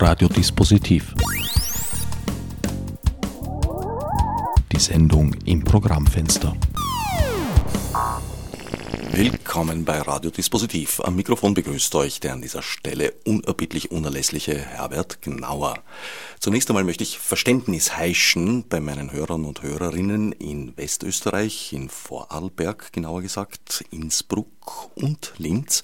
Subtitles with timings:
[0.00, 1.12] Radiodispositiv.
[4.70, 6.56] Die Sendung im Programmfenster.
[9.10, 11.00] Willkommen bei Radiodispositiv.
[11.00, 15.82] Am Mikrofon begrüßt euch der an dieser Stelle unerbittlich unerlässliche Herbert Gnauer.
[16.38, 22.92] Zunächst einmal möchte ich Verständnis heischen bei meinen Hörern und Hörerinnen in Westösterreich, in Vorarlberg
[22.92, 24.46] genauer gesagt, Innsbruck
[24.94, 25.82] und Linz,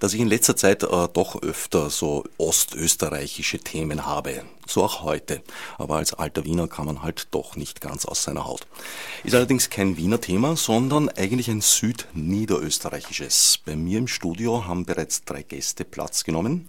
[0.00, 4.44] dass ich in letzter Zeit äh, doch öfter so ostösterreichische Themen habe.
[4.66, 5.42] So auch heute.
[5.78, 8.66] Aber als alter Wiener kann man halt doch nicht ganz aus seiner Haut.
[9.22, 13.58] Ist allerdings kein Wiener Thema, sondern eigentlich ein südniederösterreichisches.
[13.64, 16.68] Bei mir im Studio haben bereits drei Gäste Platz genommen.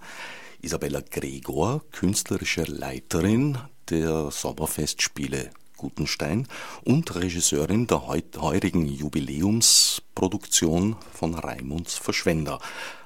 [0.62, 3.58] Isabella Gregor, künstlerische Leiterin
[3.90, 6.48] der Sommerfestspiele Gutenstein
[6.84, 12.60] und Regisseurin der heurigen Jubiläumsproduktion von Raimunds Verschwender.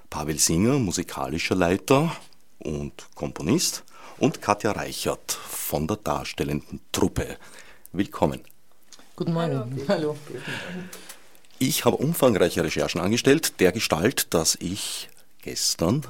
[0.09, 2.11] Pavel Singer, musikalischer Leiter
[2.59, 3.83] und Komponist
[4.17, 7.37] und Katja Reichert von der darstellenden Truppe.
[7.91, 8.41] Willkommen.
[9.15, 9.81] Guten Morgen.
[9.87, 10.15] Hallo.
[11.57, 15.09] Ich habe umfangreiche Recherchen angestellt, der Gestalt, dass ich
[15.41, 16.05] gestern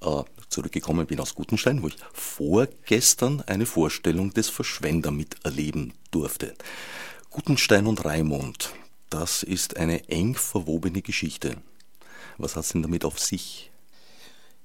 [0.00, 0.22] äh,
[0.52, 6.54] zurückgekommen bin aus Gutenstein, wo ich vorgestern eine Vorstellung des Verschwender miterleben durfte.
[7.30, 8.72] Gutenstein und Raimund,
[9.10, 11.56] das ist eine eng verwobene Geschichte.
[12.38, 13.71] Was hat es denn damit auf sich?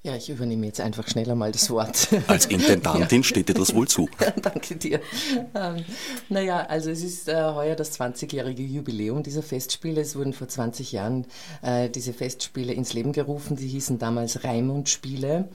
[0.04, 2.08] Ja, ich übernehme jetzt einfach schneller mal das Wort.
[2.28, 3.24] Als Intendantin ja.
[3.24, 4.08] steht dir das wohl zu.
[4.42, 5.02] Danke dir.
[5.54, 5.84] Ähm,
[6.30, 10.00] naja, also es ist äh, heuer das 20-jährige Jubiläum dieser Festspiele.
[10.00, 11.26] Es wurden vor 20 Jahren
[11.62, 13.58] äh, diese Festspiele ins Leben gerufen.
[13.58, 15.50] Die hießen damals Raimund-Spiele.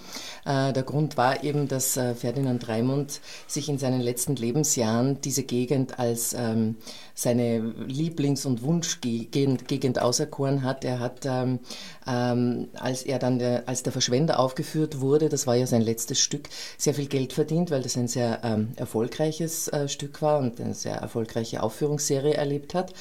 [0.45, 5.45] Äh, der Grund war eben, dass äh, Ferdinand Raimund sich in seinen letzten Lebensjahren diese
[5.45, 6.77] Gegend als ähm,
[7.15, 10.85] seine Lieblings- und Wunschgegend Gegend auserkoren hat.
[10.85, 11.61] Er hat, ähm,
[12.07, 16.21] ähm, als er dann der, als der Verschwender aufgeführt wurde, das war ja sein letztes
[16.21, 20.61] Stück, sehr viel Geld verdient, weil das ein sehr ähm, erfolgreiches äh, Stück war und
[20.61, 22.93] eine sehr erfolgreiche Aufführungsserie erlebt hat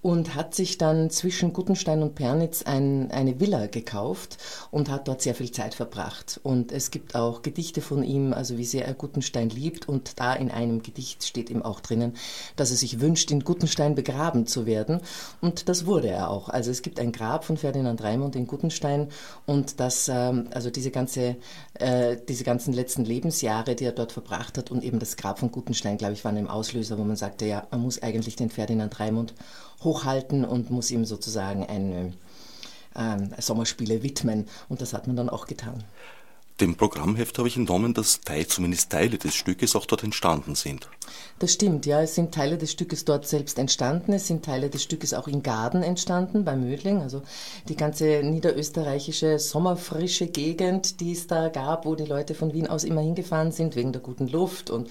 [0.00, 4.38] und hat sich dann zwischen Guttenstein und Pernitz ein, eine Villa gekauft
[4.70, 6.40] und hat dort sehr viel Zeit verbracht.
[6.44, 9.88] Und es gibt auch Gedichte von ihm, also wie sehr er Guttenstein liebt.
[9.88, 12.14] Und da in einem Gedicht steht ihm auch drinnen,
[12.54, 15.00] dass er sich wünscht, in Guttenstein begraben zu werden.
[15.40, 16.48] Und das wurde er auch.
[16.48, 19.08] Also es gibt ein Grab von Ferdinand Raimund in Guttenstein
[19.46, 21.36] und das, ähm, also diese ganze,
[21.74, 25.50] äh, diese ganzen letzten Lebensjahre, die er dort verbracht hat und eben das Grab von
[25.50, 29.00] Guttenstein, glaube ich, waren ein Auslöser, wo man sagte, ja, man muss eigentlich den Ferdinand
[29.00, 29.34] Raimund
[29.82, 32.12] hochhalten und muss ihm sozusagen eine
[32.94, 34.46] äh, Sommerspiele widmen.
[34.68, 35.84] Und das hat man dann auch getan.
[36.60, 40.88] Dem Programmheft habe ich entnommen, dass Teil, zumindest Teile des Stückes auch dort entstanden sind.
[41.38, 42.02] Das stimmt, ja.
[42.02, 44.12] Es sind Teile des Stückes dort selbst entstanden.
[44.12, 47.00] Es sind Teile des Stückes auch in Gaden entstanden, bei Mödling.
[47.00, 47.22] Also
[47.68, 52.82] die ganze niederösterreichische sommerfrische Gegend, die es da gab, wo die Leute von Wien aus
[52.82, 54.88] immer hingefahren sind, wegen der guten Luft und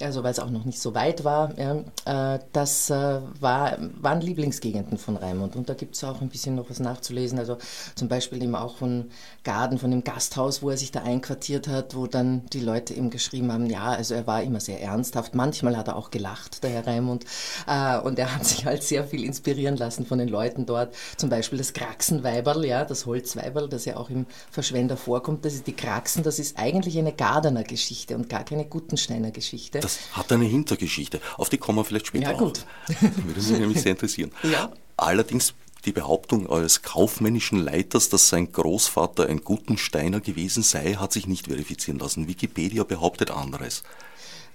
[0.00, 1.52] also weil es auch noch nicht so weit war.
[1.58, 5.56] Ja, äh, das äh, war, waren Lieblingsgegenden von Raimund.
[5.56, 7.38] Und da gibt es auch ein bisschen noch was nachzulesen.
[7.38, 7.58] Also
[7.94, 9.10] zum Beispiel eben auch von
[9.44, 13.10] Gaden, von dem Gasthaus, wo er sich da einquartiert hat, wo dann die Leute ihm
[13.10, 15.34] geschrieben haben, ja, also er war immer sehr ernsthaft.
[15.34, 17.24] Manchmal hat er auch gelacht, der Herr Raimund.
[17.66, 20.94] Äh, und er hat sich halt sehr viel inspirieren lassen von den Leuten dort.
[21.16, 25.44] Zum Beispiel das Kraxenweiberl, ja, das Holzweiberl, das ja auch im Verschwender vorkommt.
[25.44, 29.80] Das ist die Kraxen, das ist eigentlich eine Gardener Geschichte und gar keine Gutensteiner Geschichte.
[29.80, 31.20] Das hat eine Hintergeschichte.
[31.36, 32.64] Auf die kommen wir vielleicht später ja, gut.
[32.88, 33.02] Auch.
[33.02, 34.30] Würde mich nämlich sehr interessieren.
[34.42, 34.70] Ja.
[34.96, 41.26] Allerdings die Behauptung eures kaufmännischen Leiters, dass sein Großvater ein Gutensteiner gewesen sei, hat sich
[41.26, 42.28] nicht verifizieren lassen.
[42.28, 43.82] Wikipedia behauptet anderes.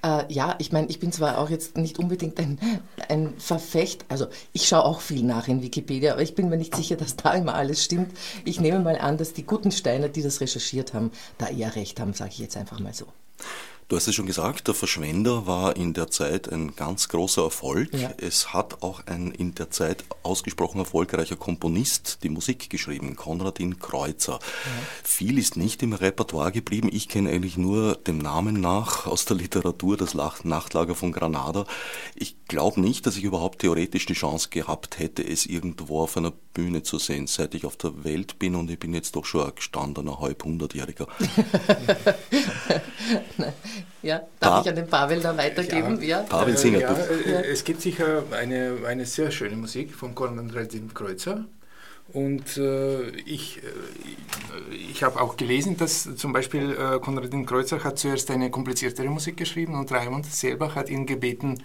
[0.04, 2.60] Äh, ja, ich meine, ich bin zwar auch jetzt nicht unbedingt ein,
[3.10, 6.76] ein Verfecht, also ich schaue auch viel nach in Wikipedia, aber ich bin mir nicht
[6.76, 8.16] sicher, dass da immer alles stimmt.
[8.46, 12.14] Ich nehme mal an, dass die Gutensteiner, die das recherchiert haben, da eher recht haben,
[12.14, 13.08] sage ich jetzt einfach mal so.
[13.90, 17.94] Du hast es schon gesagt, der Verschwender war in der Zeit ein ganz großer Erfolg.
[17.94, 18.12] Ja.
[18.18, 24.40] Es hat auch ein in der Zeit ausgesprochen erfolgreicher Komponist die Musik geschrieben, Konradin Kreuzer.
[24.42, 24.72] Ja.
[25.06, 26.90] Viel ist nicht im Repertoire geblieben.
[26.92, 31.66] Ich kenne eigentlich nur dem Namen nach aus der Literatur das Nachtlager von Granada.
[32.14, 36.34] Ich glaube nicht, dass ich überhaupt theoretisch die Chance gehabt hätte, es irgendwo auf einer
[36.54, 39.46] Bühne zu sehen, seit ich auf der Welt bin und ich bin jetzt doch schon
[39.46, 41.08] ein gestandener halb hundertjähriger.
[44.02, 46.02] Ja, darf pa ich an den Pavel da weitergeben?
[46.02, 46.24] Ja, ja.
[46.24, 46.80] Pavel Singer.
[46.80, 51.46] Ja, ja, es gibt sicher eine, eine sehr schöne Musik von Konrad Kreuzer.
[52.14, 58.00] Und äh, ich, äh, ich habe auch gelesen, dass zum Beispiel äh, Konradin Kreuzer hat
[58.00, 61.62] zuerst eine kompliziertere Musik geschrieben und Raimund selber hat ihn gebeten,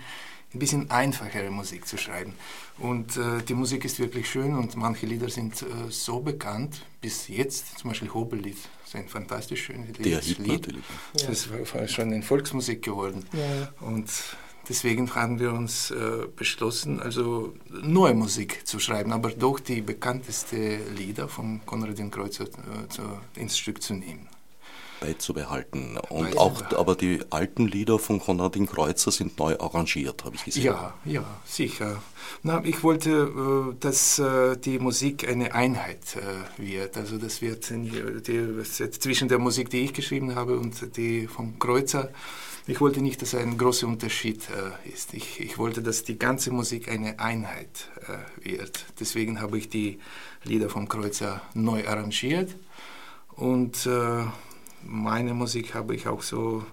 [0.54, 2.34] ein bisschen einfachere Musik zu schreiben.
[2.78, 7.28] Und äh, die Musik ist wirklich schön und manche Lieder sind äh, so bekannt, bis
[7.28, 8.58] jetzt, zum Beispiel Hobellied,
[8.92, 10.48] ist ein fantastisch schönes Der Hit Lied.
[10.48, 10.84] natürlich.
[11.26, 13.24] Das war schon in Volksmusik geworden.
[13.32, 13.86] Ja.
[13.86, 14.10] Und
[14.68, 20.94] deswegen haben wir uns äh, beschlossen, also neue Musik zu schreiben, aber doch die bekanntesten
[20.96, 23.02] Lieder von Konradin Kreuzer äh, zu,
[23.36, 24.28] ins Stück zu nehmen.
[25.02, 25.96] Beizubehalten.
[26.08, 26.38] Und Beizubehalten.
[26.38, 30.64] auch, aber die alten Lieder von Konradin Kreuzer sind neu arrangiert, habe ich gesehen.
[30.64, 32.02] Ja, ja, sicher.
[32.42, 36.96] Na, ich wollte, äh, dass äh, die Musik eine Einheit äh, wird.
[36.96, 38.62] Also das wird die,
[38.98, 42.10] zwischen der Musik, die ich geschrieben habe und die vom Kreuzer.
[42.66, 44.46] Ich wollte nicht, dass ein großer Unterschied
[44.84, 45.14] ist.
[45.14, 47.88] Ich, ich wollte, dass die ganze Musik eine Einheit
[48.40, 48.84] wird.
[49.00, 49.98] Deswegen habe ich die
[50.44, 52.54] Lieder vom Kreuzer neu arrangiert
[53.34, 54.24] und äh,
[54.84, 56.64] meine Musik habe ich auch so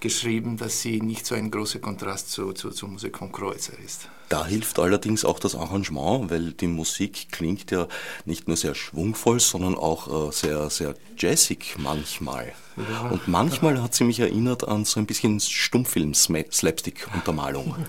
[0.00, 4.08] geschrieben, dass sie nicht so ein großer Kontrast zu, zu, zur Musik vom Kreuzer ist.
[4.28, 7.88] Da hilft allerdings auch das Arrangement, weil die Musik klingt ja
[8.26, 12.52] nicht nur sehr schwungvoll, sondern auch äh, sehr, sehr jazzig manchmal.
[12.76, 13.08] Ja.
[13.08, 17.74] Und manchmal hat sie mich erinnert an so ein bisschen Stummfilm-Slapstick-Untermalung.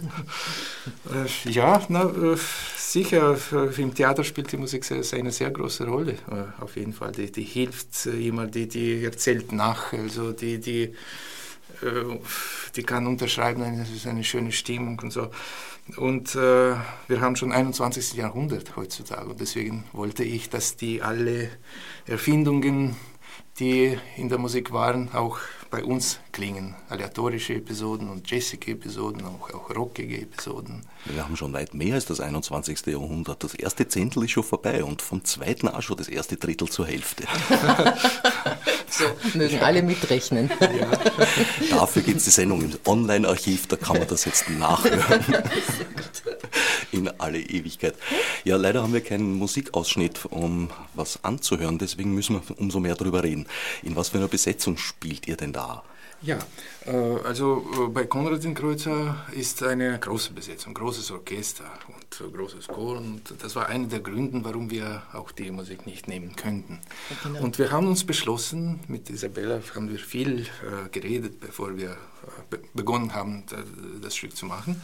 [1.13, 2.35] Äh, ja, na, äh,
[2.91, 7.11] sicher, äh, im Theater spielt die Musik eine sehr große Rolle, äh, auf jeden Fall.
[7.11, 12.19] Die, die hilft äh, immer, die, die erzählt nach, also die, die, äh,
[12.75, 15.29] die kann unterschreiben, es ist eine schöne Stimmung und so.
[15.97, 16.75] Und äh,
[17.07, 18.13] wir haben schon 21.
[18.13, 21.49] Jahrhundert heutzutage und deswegen wollte ich, dass die alle
[22.05, 22.95] Erfindungen,
[23.59, 25.39] die in der Musik waren, auch
[25.69, 26.75] bei uns klingen.
[26.89, 30.81] Aleatorische Episoden und jazzige Episoden, auch, auch rockige Episoden.
[31.05, 32.85] Wir haben schon weit mehr als das 21.
[32.87, 33.43] Jahrhundert.
[33.43, 36.87] Das erste Zehntel ist schon vorbei und vom zweiten auch schon das erste Drittel zur
[36.87, 37.23] Hälfte.
[38.89, 39.05] So
[39.37, 40.49] mögen alle mitrechnen.
[41.69, 45.23] Dafür gibt es die Sendung im Online-Archiv, da kann man das jetzt nachhören.
[46.91, 47.95] In alle Ewigkeit.
[48.43, 53.23] Ja, leider haben wir keinen Musikausschnitt, um was anzuhören, deswegen müssen wir umso mehr darüber
[53.23, 53.45] reden.
[53.83, 55.83] In was für einer Besetzung spielt ihr denn da?
[56.21, 56.37] Ja,
[56.85, 56.91] äh,
[57.23, 62.97] also äh, bei Konradin Kreuzer ist eine große Besetzung, großes Orchester und äh, großes Chor.
[62.97, 66.79] Und das war einer der Gründe, warum wir auch die Musik nicht nehmen könnten.
[67.23, 67.41] genau.
[67.41, 70.45] Und wir haben uns beschlossen, mit Isabella haben wir viel
[70.91, 71.95] geredet, bevor wir
[72.49, 73.57] be begonnen haben, da,
[74.01, 74.81] das Stück zu machen.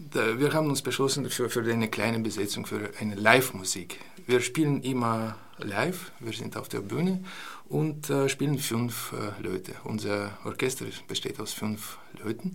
[0.00, 3.98] Wir haben uns beschlossen für, für eine kleine Besetzung, für eine Live-Musik.
[4.28, 7.24] Wir spielen immer live, wir sind auf der Bühne
[7.68, 9.72] und äh, spielen fünf äh, Leute.
[9.82, 12.54] Unser Orchester besteht aus fünf Leuten,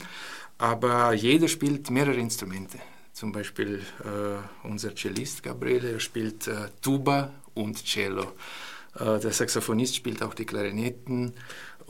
[0.57, 2.79] aber jeder spielt mehrere Instrumente.
[3.11, 8.31] Zum Beispiel äh, unser Cellist Gabriele, spielt äh, Tuba und Cello.
[8.95, 11.33] Äh, der Saxophonist spielt auch die Klarinetten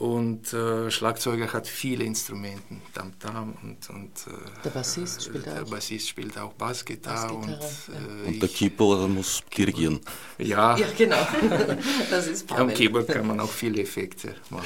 [0.04, 2.62] und äh, Schlagzeuger hat viele Instrumente,
[2.94, 5.70] Tam-Tam und, und äh, Der Bassist spielt der auch.
[5.70, 10.02] Bassist spielt auch Bassgitarre, und, Bassgitarre, äh, Und der Keyboarder muss dirigieren.
[10.40, 11.26] ja, Ja, genau.
[12.10, 12.74] Das ist am.
[12.74, 14.66] Keyboard kann man auch viele Effekte machen.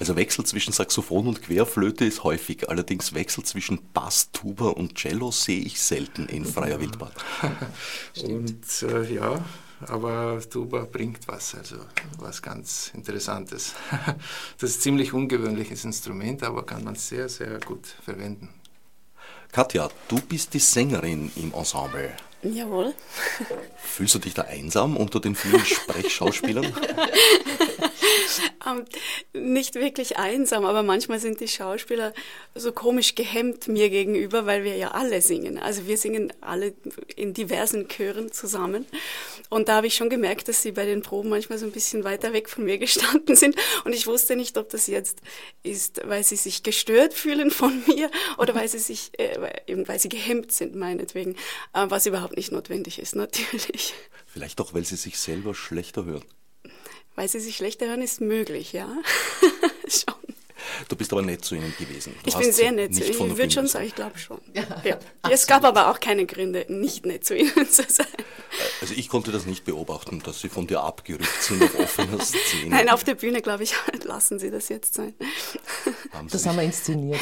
[0.00, 5.30] Also Wechsel zwischen Saxophon und Querflöte ist häufig, allerdings Wechsel zwischen Bass, Tuba und Cello
[5.32, 7.12] sehe ich selten in freier Wildbahn.
[8.24, 9.44] Und äh, ja,
[9.86, 11.76] aber Tuba bringt was, also
[12.18, 13.74] was ganz Interessantes.
[14.58, 18.48] Das ist ein ziemlich ungewöhnliches Instrument, aber kann man sehr, sehr gut verwenden.
[19.52, 22.14] Katja, du bist die Sängerin im Ensemble.
[22.42, 22.94] Jawohl.
[23.76, 26.72] Fühlst du dich da einsam unter den vielen Sprechschauspielern?
[28.66, 28.84] Ähm,
[29.32, 32.12] nicht wirklich einsam, aber manchmal sind die Schauspieler
[32.54, 35.58] so komisch gehemmt mir gegenüber, weil wir ja alle singen.
[35.58, 36.74] Also wir singen alle
[37.16, 38.86] in diversen Chören zusammen.
[39.48, 42.04] Und da habe ich schon gemerkt, dass sie bei den Proben manchmal so ein bisschen
[42.04, 43.56] weiter weg von mir gestanden sind.
[43.84, 45.20] Und ich wusste nicht, ob das jetzt
[45.62, 49.98] ist, weil sie sich gestört fühlen von mir oder weil sie sich, äh, eben weil
[49.98, 51.34] sie gehemmt sind, meinetwegen.
[51.72, 53.94] Äh, was überhaupt nicht notwendig ist, natürlich.
[54.26, 56.24] Vielleicht auch, weil sie sich selber schlechter hören.
[57.14, 58.88] Weil sie sich schlechter hören, ist möglich, ja.
[59.88, 60.14] schon.
[60.88, 62.14] Du bist aber nett zu ihnen gewesen.
[62.22, 63.30] Du Ich bin sehr nett zu ihnen.
[63.32, 64.40] Ich würde schon sagen, ich glaube schon.
[64.54, 64.98] Ja.
[65.30, 68.06] Es gab aber auch keine Gründe, nicht nett zu ihnen zu sein.
[68.80, 72.38] Also ich konnte das nicht beobachten, dass sie von dir abgerückt sind auf offener Szene.
[72.68, 75.14] Nein, auf der Bühne, glaube ich, lassen Sie das jetzt sein.
[76.12, 77.20] Haben Das haben wir inszeniert.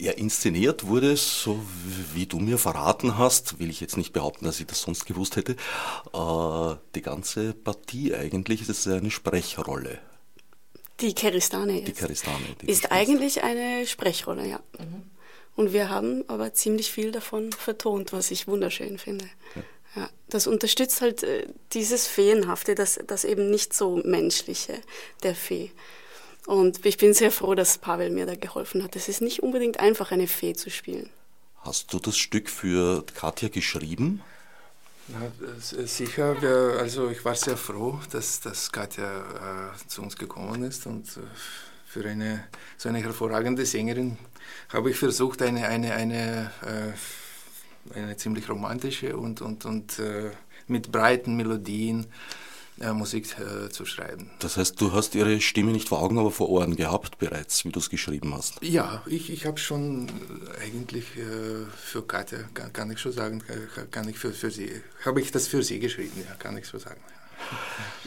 [0.00, 1.60] Ja, inszeniert wurde es, so
[2.14, 5.34] wie du mir verraten hast, will ich jetzt nicht behaupten, dass ich das sonst gewusst
[5.34, 5.56] hätte,
[6.12, 9.98] äh, die ganze Partie eigentlich ist es eine Sprechrolle.
[11.00, 12.38] Die Keristane Die jetzt Keristane.
[12.62, 14.60] die ist eigentlich eine Sprechrolle, ja.
[15.54, 19.28] Und wir haben aber ziemlich viel davon vertont, was ich wunderschön finde.
[19.96, 24.80] Ja, das unterstützt halt äh, dieses Feenhafte, das, das eben nicht so menschliche
[25.22, 25.70] der Fee.
[26.46, 28.96] Und ich bin sehr froh, dass Pavel mir da geholfen hat.
[28.96, 31.10] Es ist nicht unbedingt einfach, eine Fee zu spielen.
[31.62, 34.22] Hast du das Stück für Katja geschrieben?
[35.10, 35.32] Na,
[35.86, 40.86] sicher, wir, also ich war sehr froh, dass, dass Katja äh, zu uns gekommen ist
[40.86, 41.20] und äh,
[41.86, 42.44] für eine
[42.76, 44.18] so eine hervorragende Sängerin
[44.68, 46.50] habe ich versucht, eine, eine, eine,
[47.94, 50.30] äh, eine ziemlich romantische und, und, und äh,
[50.66, 52.06] mit breiten Melodien
[52.80, 54.30] äh, Musik äh, zu schreiben.
[54.38, 57.70] Das heißt, du hast ihre Stimme nicht vor Augen, aber vor Ohren gehabt bereits, wie
[57.70, 58.62] du es geschrieben hast.
[58.62, 63.42] Ja, ich, ich habe schon äh, eigentlich äh, für Katja, kann, kann, ich schon sagen,
[63.90, 64.70] kann ich für, für sie,
[65.04, 67.00] habe ich das für sie geschrieben, ja, kann ich so sagen.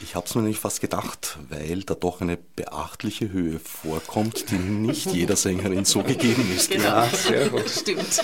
[0.02, 4.56] Ich habe es mir nämlich fast gedacht, weil da doch eine beachtliche Höhe vorkommt, die
[4.56, 6.72] nicht jeder Sängerin so gegeben ist.
[6.72, 7.70] Genau, ja, sehr gut.
[7.70, 8.24] Stimmt.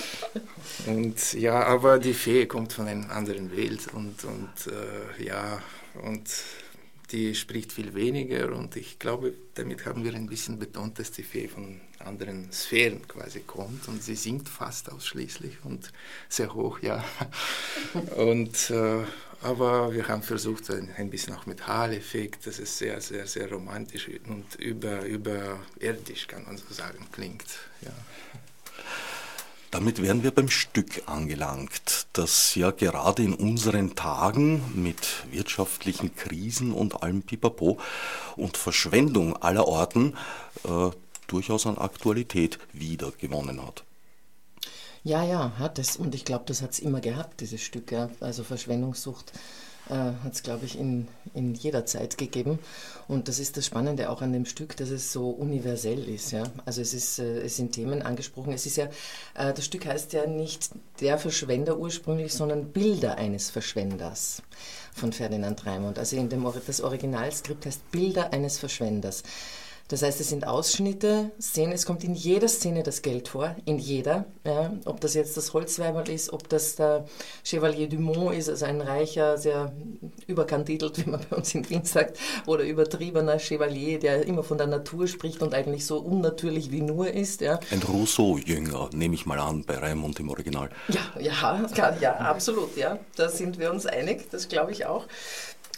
[0.88, 5.62] Und ja, aber die Fee kommt von einer anderen Welt und, und äh, ja,
[6.02, 6.30] und
[7.12, 11.24] die spricht viel weniger und ich glaube, damit haben wir ein bisschen betont, dass die
[11.24, 15.92] Fee von anderen Sphären quasi kommt und sie singt fast ausschließlich und
[16.30, 17.04] sehr hoch, ja.
[18.16, 19.04] Und, äh,
[19.42, 23.50] aber wir haben versucht, ein, ein bisschen auch mit Hall-Effekt, dass es sehr, sehr, sehr
[23.52, 27.46] romantisch und über, überirdisch, kann man so sagen, klingt.
[27.82, 27.94] Ja.
[29.78, 34.98] Damit wären wir beim Stück angelangt, das ja gerade in unseren Tagen mit
[35.30, 37.78] wirtschaftlichen Krisen und allem Pipapo
[38.36, 40.16] und Verschwendung aller Orten
[40.64, 40.90] äh,
[41.28, 43.84] durchaus an Aktualität wieder gewonnen hat.
[45.04, 45.96] Ja, ja, hat es.
[45.96, 47.92] Und ich glaube, das hat es immer gehabt, dieses Stück.
[47.92, 48.10] Ja.
[48.20, 49.32] Also Verschwendungssucht
[49.90, 52.60] äh, hat es, glaube ich, in, in jeder Zeit gegeben.
[53.08, 56.32] Und das ist das Spannende auch an dem Stück, dass es so universell ist.
[56.32, 56.44] Ja?
[56.66, 58.54] Also es, ist, äh, es sind Themen angesprochen.
[58.54, 58.86] Es ist ja,
[59.36, 64.42] äh, das Stück heißt ja nicht der Verschwender ursprünglich, sondern Bilder eines Verschwenders
[64.94, 66.00] von Ferdinand Raimund.
[66.00, 69.24] Also in dem, das Originalskript heißt Bilder eines Verschwenders.
[69.90, 73.80] Das heißt, es sind Ausschnitte, Szenen, es kommt in jeder Szene das Geld vor, in
[73.80, 74.26] jeder.
[74.44, 74.74] Ja.
[74.84, 77.06] Ob das jetzt das Holzweiberl ist, ob das der
[77.44, 79.72] Chevalier Dumont ist, also ein reicher, sehr
[80.28, 84.68] überkandidelt, wie man bei uns in Wien sagt, oder übertriebener Chevalier, der immer von der
[84.68, 87.40] Natur spricht und eigentlich so unnatürlich wie nur ist.
[87.40, 87.60] Ja.
[87.72, 90.70] Ein Rousseau-Jünger, nehme ich mal an, bei Raimund im Original.
[90.90, 93.00] Ja, ja, ja, absolut, ja.
[93.16, 95.06] Da sind wir uns einig, das glaube ich auch.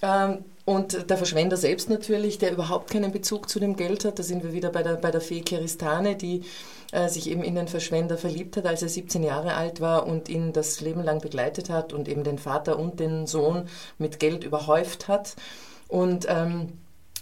[0.01, 4.19] Ähm, und der Verschwender selbst natürlich, der überhaupt keinen Bezug zu dem Geld hat.
[4.19, 6.43] Da sind wir wieder bei der, bei der Fee Kiristane, die
[6.91, 10.29] äh, sich eben in den Verschwender verliebt hat, als er 17 Jahre alt war und
[10.29, 14.43] ihn das Leben lang begleitet hat und eben den Vater und den Sohn mit Geld
[14.43, 15.35] überhäuft hat.
[15.87, 16.73] Und ähm,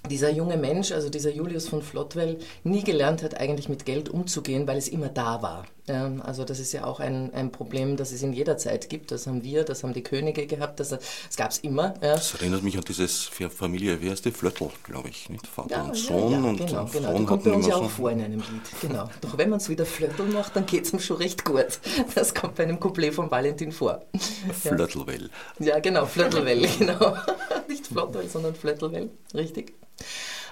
[0.09, 4.67] dieser junge Mensch, also dieser Julius von Flottwell, nie gelernt hat, eigentlich mit Geld umzugehen,
[4.67, 5.65] weil es immer da war.
[5.89, 9.11] Ja, also das ist ja auch ein, ein Problem, das es in jeder Zeit gibt.
[9.11, 11.93] Das haben wir, das haben die Könige gehabt, das, das gab es immer.
[12.01, 12.15] Ja.
[12.15, 14.31] Das erinnert mich an dieses Familie, wie heißt die?
[14.31, 15.47] Flöttl, glaube ich, nicht?
[15.47, 16.31] Vater ja, und Sohn.
[16.31, 17.17] Ja, und genau, genau.
[17.17, 18.81] Die kommt bei uns ja auch so vor in einem Lied.
[18.81, 19.09] Genau.
[19.21, 21.79] Doch wenn man es wieder Flöttl macht, dann geht es ihm schon recht gut.
[22.15, 24.03] Das kommt bei einem Couplet von Valentin vor.
[24.61, 25.29] Flöttelwell.
[25.59, 27.15] Ja, genau, Flöttelwell, genau.
[27.69, 29.73] nicht Flottwell, sondern Flöttelwell, richtig.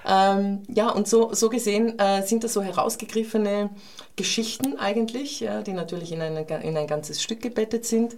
[0.06, 3.70] Ähm, ja, und so, so gesehen äh, sind das so herausgegriffene
[4.14, 8.16] Geschichten eigentlich, ja, die natürlich in, eine, in ein ganzes Stück gebettet sind,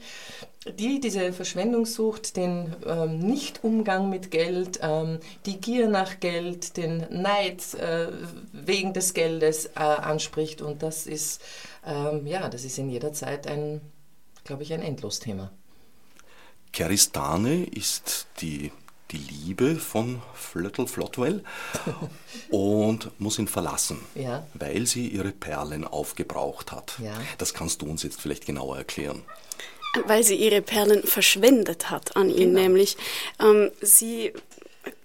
[0.78, 7.75] die diese Verschwendungssucht, den ähm, Nichtumgang mit Geld, ähm, die Gier nach Geld, den Neid
[7.75, 8.09] äh,
[8.52, 10.61] wegen des Geldes äh, anspricht.
[10.61, 11.40] Und das ist,
[11.87, 13.80] ähm, ja, das ist in jeder Zeit ein,
[14.45, 15.50] glaube ich, ein Endlosthema.
[16.73, 18.73] Keristane ist die
[19.11, 21.43] die Liebe von Flöttel Flotwell
[22.50, 24.47] und muss ihn verlassen, ja.
[24.55, 26.95] weil sie ihre Perlen aufgebraucht hat.
[27.03, 27.19] Ja.
[27.38, 29.23] Das kannst du uns jetzt vielleicht genauer erklären.
[30.07, 32.61] Weil sie ihre Perlen verschwendet hat an ihn, genau.
[32.61, 32.97] nämlich
[33.41, 34.33] ähm, sie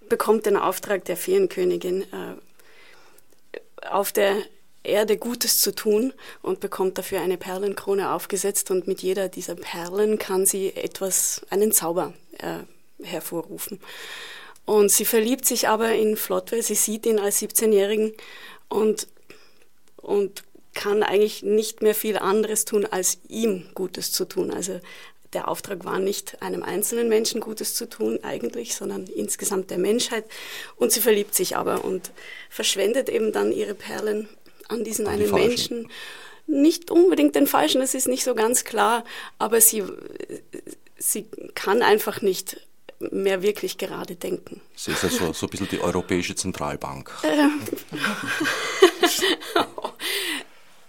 [0.10, 4.36] bekommt den Auftrag der Feenkönigin äh, auf der
[4.84, 10.20] Erde Gutes zu tun und bekommt dafür eine Perlenkrone aufgesetzt und mit jeder dieser Perlen
[10.20, 12.60] kann sie etwas, einen Zauber äh,
[13.02, 13.80] hervorrufen.
[14.66, 18.14] Und sie verliebt sich aber in Flotwell, sie sieht ihn als 17-Jährigen
[18.70, 19.08] und,
[19.98, 24.52] und kann eigentlich nicht mehr viel anderes tun, als ihm Gutes zu tun.
[24.52, 24.80] Also
[25.34, 30.26] der Auftrag war nicht einem einzelnen Menschen Gutes zu tun eigentlich, sondern insgesamt der Menschheit.
[30.76, 32.12] Und sie verliebt sich aber und
[32.50, 34.30] verschwendet eben dann ihre Perlen
[34.70, 35.90] an diesen an einen Menschen.
[36.46, 39.04] Nicht unbedingt den falschen, das ist nicht so ganz klar,
[39.40, 39.84] aber sie,
[40.98, 42.58] sie kann einfach nicht
[43.12, 44.62] mehr wirklich gerade denken.
[44.76, 47.12] Sie ist ja so, so ein bisschen die Europäische Zentralbank.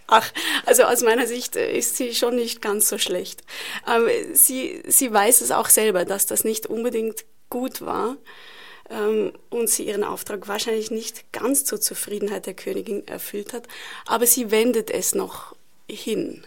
[0.06, 0.32] Ach,
[0.66, 3.42] also aus meiner Sicht ist sie schon nicht ganz so schlecht.
[3.84, 8.16] Aber sie, sie weiß es auch selber, dass das nicht unbedingt gut war.
[8.90, 13.66] ähm, und sie ihren Auftrag wahrscheinlich nicht ganz zur Zufriedenheit der Königin erfüllt hat,
[14.06, 15.56] aber sie wendet es noch
[15.90, 16.46] hin,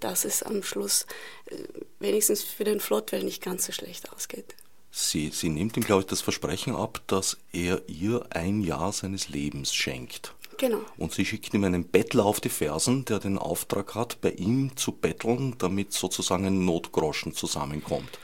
[0.00, 1.06] dass es am Schluss
[1.46, 1.56] äh,
[2.00, 4.54] wenigstens für den Flottwell nicht ganz so schlecht ausgeht.
[4.98, 9.28] Sie, sie nimmt ihm, glaube ich, das Versprechen ab, dass er ihr ein Jahr seines
[9.28, 10.32] Lebens schenkt.
[10.56, 10.80] Genau.
[10.96, 14.74] Und sie schickt ihm einen Bettler auf die Fersen, der den Auftrag hat, bei ihm
[14.74, 18.18] zu betteln, damit sozusagen ein Notgroschen zusammenkommt,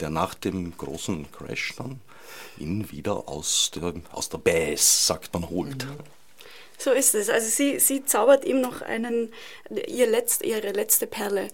[0.00, 1.98] der nach dem großen Crash dann
[2.58, 5.86] ihn wieder aus der, aus der Bass, sagt man, holt.
[5.86, 5.96] Mhm.
[6.76, 7.30] So ist es.
[7.30, 9.32] Also sie, sie zaubert ihm noch einen,
[9.86, 11.48] ihr letzt, ihre letzte Perle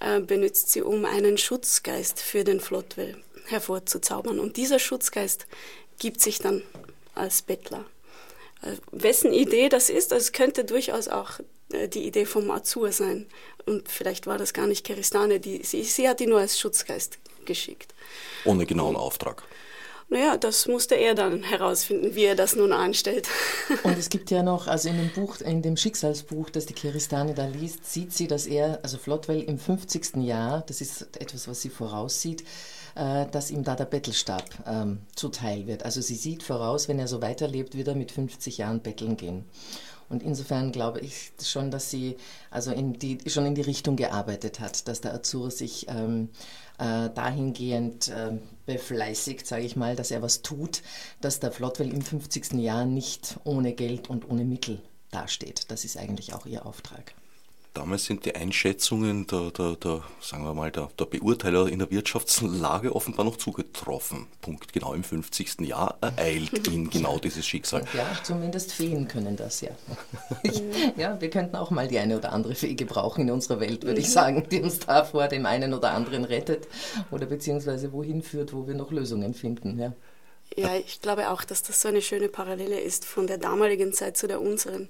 [0.00, 3.16] äh, benutzt sie, um einen Schutzgeist für den Flottwell
[3.50, 4.38] hervorzuzaubern.
[4.38, 5.46] Und dieser Schutzgeist
[5.98, 6.62] gibt sich dann
[7.14, 7.84] als Bettler.
[8.62, 11.40] Äh, wessen Idee das ist, das könnte durchaus auch
[11.72, 13.26] äh, die Idee vom Azur sein.
[13.66, 17.18] Und vielleicht war das gar nicht Keristane, die, sie, sie hat ihn nur als Schutzgeist
[17.44, 17.94] geschickt.
[18.44, 19.42] Ohne genauen Auftrag.
[20.10, 23.28] Naja, das musste er dann herausfinden, wie er das nun anstellt.
[23.82, 27.34] Und es gibt ja noch, also in dem Buch, in dem Schicksalsbuch, das die Kiristane
[27.34, 30.16] da liest, sieht sie, dass er, also Flottwell im 50.
[30.16, 32.42] Jahr, das ist etwas, was sie voraussieht,
[32.98, 35.84] äh, dass ihm da der Bettelstab ähm, zuteil wird.
[35.84, 39.44] Also sie sieht voraus, wenn er so weiterlebt, wird er mit 50 Jahren betteln gehen.
[40.08, 42.16] Und insofern glaube ich schon, dass sie
[42.50, 46.30] also in die, schon in die Richtung gearbeitet hat, dass der Azur sich ähm,
[46.78, 50.82] äh, dahingehend äh, befleißigt, sage ich mal, dass er was tut,
[51.20, 52.54] dass der Flottwell im 50.
[52.54, 55.70] Jahr nicht ohne Geld und ohne Mittel dasteht.
[55.70, 57.14] Das ist eigentlich auch ihr Auftrag.
[57.74, 61.90] Damals sind die Einschätzungen der, der, der sagen wir mal, der, der, Beurteiler in der
[61.90, 64.26] Wirtschaftslage offenbar noch zugetroffen.
[64.40, 64.72] Punkt.
[64.72, 65.60] Genau im 50.
[65.60, 67.84] Jahr ereilt ihn genau dieses Schicksal.
[67.94, 69.70] Ja, zumindest Feen können das ja.
[70.96, 74.00] ja, wir könnten auch mal die eine oder andere Fee gebrauchen in unserer Welt, würde
[74.00, 76.66] ich sagen, die uns da vor dem einen oder anderen rettet
[77.10, 79.78] oder beziehungsweise wohin führt, wo wir noch Lösungen finden.
[79.78, 79.92] Ja.
[80.56, 84.16] Ja, ich glaube auch, dass das so eine schöne Parallele ist von der damaligen Zeit
[84.16, 84.88] zu der unseren.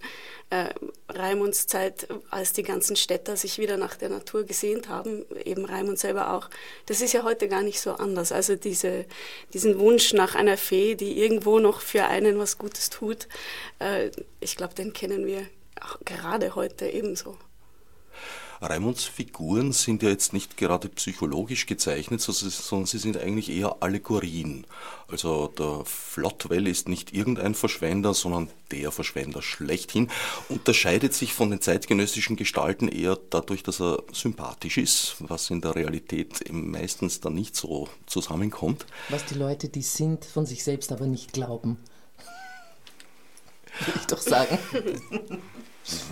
[0.51, 0.69] Äh,
[1.11, 5.99] Raimunds Zeit, als die ganzen Städter sich wieder nach der Natur gesehnt haben, eben Raimund
[5.99, 6.49] selber auch.
[6.87, 8.33] Das ist ja heute gar nicht so anders.
[8.33, 9.05] Also diese,
[9.53, 13.29] diesen Wunsch nach einer Fee, die irgendwo noch für einen was Gutes tut,
[13.79, 14.11] äh,
[14.41, 15.47] ich glaube, den kennen wir
[15.81, 17.37] auch gerade heute ebenso.
[18.61, 24.67] Raimunds Figuren sind ja jetzt nicht gerade psychologisch gezeichnet, sondern sie sind eigentlich eher Allegorien.
[25.07, 30.11] Also der Flottwell ist nicht irgendein Verschwender, sondern der Verschwender schlechthin,
[30.49, 35.75] unterscheidet sich von den zeitgenössischen Gestalten eher dadurch, dass er sympathisch ist, was in der
[35.75, 38.87] Realität meistens dann nicht so zusammenkommt.
[39.09, 41.79] Was die Leute, die sind, von sich selbst aber nicht glauben.
[43.87, 44.59] Würde ich doch sagen.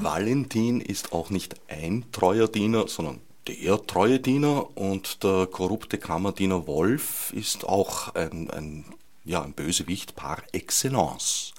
[0.00, 6.66] Valentin ist auch nicht ein treuer Diener, sondern der treue Diener und der korrupte Kammerdiener
[6.66, 8.84] Wolf ist auch ein, ein,
[9.24, 11.52] ja, ein Bösewicht par excellence.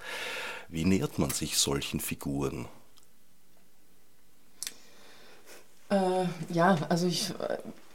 [0.68, 2.68] Wie nähert man sich solchen Figuren?
[5.90, 7.34] Äh, ja, also ich,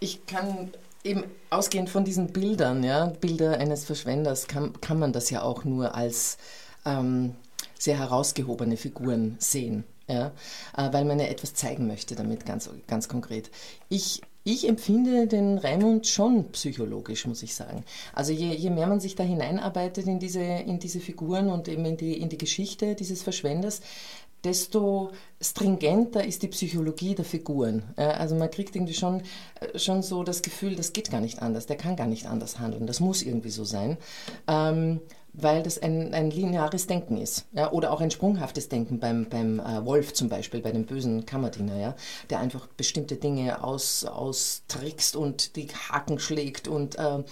[0.00, 0.72] ich kann
[1.04, 5.64] eben ausgehend von diesen Bildern, ja, Bilder eines Verschwenders, kann, kann man das ja auch
[5.64, 6.38] nur als
[6.87, 7.35] ähm,
[7.78, 10.33] sehr herausgehobene Figuren sehen ja,
[10.77, 13.51] äh, weil man ja etwas zeigen möchte damit ganz, ganz konkret.
[13.88, 17.85] Ich, ich empfinde den Raimund schon psychologisch, muss ich sagen.
[18.12, 21.85] Also je, je mehr man sich da hineinarbeitet in diese, in diese Figuren und eben
[21.85, 23.81] in die, in die Geschichte dieses Verschwenders,
[24.44, 27.83] desto stringenter ist die Psychologie der Figuren.
[27.96, 29.22] Also man kriegt irgendwie schon,
[29.61, 32.59] äh, schon so das Gefühl, das geht gar nicht anders, der kann gar nicht anders
[32.59, 33.98] handeln, das muss irgendwie so sein.
[34.46, 35.00] Ähm,
[35.35, 37.46] weil das ein, ein lineares Denken ist.
[37.52, 37.72] Ja?
[37.72, 41.78] Oder auch ein sprunghaftes Denken beim, beim äh, Wolf zum Beispiel, bei dem bösen Kammerdiener,
[41.78, 41.96] ja?
[42.28, 47.22] der einfach bestimmte Dinge aus, austrickst und die Haken schlägt und äh,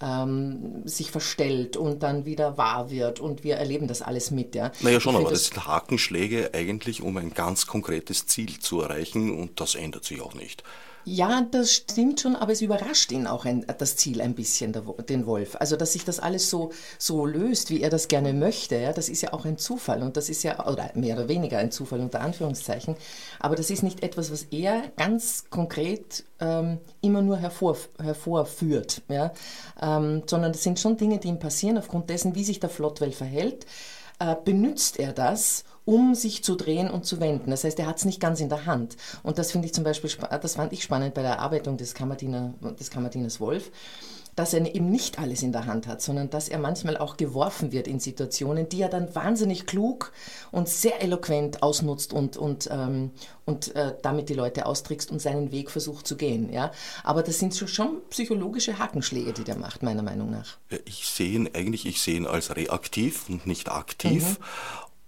[0.00, 4.54] ähm, sich verstellt und dann wieder wahr wird und wir erleben das alles mit.
[4.54, 4.70] Ja?
[4.80, 9.60] Naja schon, aber das sind Hakenschläge eigentlich, um ein ganz konkretes Ziel zu erreichen und
[9.60, 10.62] das ändert sich auch nicht.
[11.10, 14.82] Ja, das stimmt schon, aber es überrascht ihn auch ein, das Ziel ein bisschen, der,
[15.08, 15.56] den Wolf.
[15.58, 19.08] Also, dass sich das alles so, so löst, wie er das gerne möchte, ja, das
[19.08, 22.00] ist ja auch ein Zufall und das ist ja, oder mehr oder weniger ein Zufall
[22.00, 22.94] unter Anführungszeichen,
[23.40, 29.32] aber das ist nicht etwas, was er ganz konkret ähm, immer nur hervor, hervorführt, ja,
[29.80, 33.12] ähm, sondern das sind schon Dinge, die ihm passieren aufgrund dessen, wie sich der Flottwell
[33.12, 33.64] verhält,
[34.18, 37.50] äh, benutzt er das, um sich zu drehen und zu wenden.
[37.50, 38.98] Das heißt, er hat es nicht ganz in der Hand.
[39.22, 40.10] Und das finde ich zum Beispiel,
[40.42, 43.70] das fand ich spannend bei der Erarbeitung des, Kammerdiener, des Kammerdieners Wolf,
[44.36, 47.72] dass er eben nicht alles in der Hand hat, sondern dass er manchmal auch geworfen
[47.72, 50.12] wird in Situationen, die er dann wahnsinnig klug
[50.52, 53.10] und sehr eloquent ausnutzt und, und, ähm,
[53.46, 56.52] und äh, damit die Leute austrickst und seinen Weg versucht zu gehen.
[56.52, 56.70] Ja?
[57.02, 60.58] Aber das sind schon psychologische Hackenschläge, die der macht, meiner Meinung nach.
[60.84, 64.38] Ich sehe ihn eigentlich, ich sehe ihn als reaktiv und nicht aktiv.
[64.38, 64.44] Mhm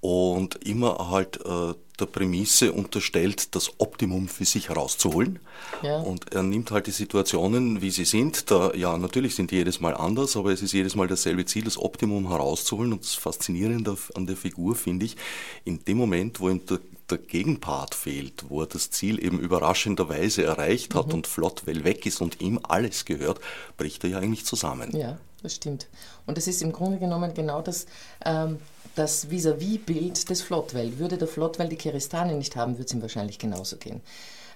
[0.01, 5.39] und immer halt äh, der Prämisse unterstellt, das Optimum für sich herauszuholen.
[5.83, 5.99] Ja.
[5.99, 8.51] Und er nimmt halt die Situationen, wie sie sind.
[8.51, 11.65] Da, ja, natürlich sind die jedes Mal anders, aber es ist jedes Mal dasselbe Ziel,
[11.65, 12.93] das Optimum herauszuholen.
[12.93, 15.17] Und das Faszinierende an der Figur finde ich,
[15.65, 20.45] in dem Moment, wo ihm der, der Gegenpart fehlt, wo er das Ziel eben überraschenderweise
[20.45, 21.15] erreicht hat mhm.
[21.15, 23.41] und flott weil weg ist und ihm alles gehört,
[23.77, 24.97] bricht er ja eigentlich zusammen.
[24.97, 25.89] Ja, das stimmt.
[26.27, 27.87] Und es ist im Grunde genommen genau das,
[28.25, 28.59] ähm,
[28.95, 30.99] das Vis-à-vis-Bild des Flottwell.
[30.99, 34.01] Würde der Flottwell die Keristane nicht haben, würde es ihm wahrscheinlich genauso gehen.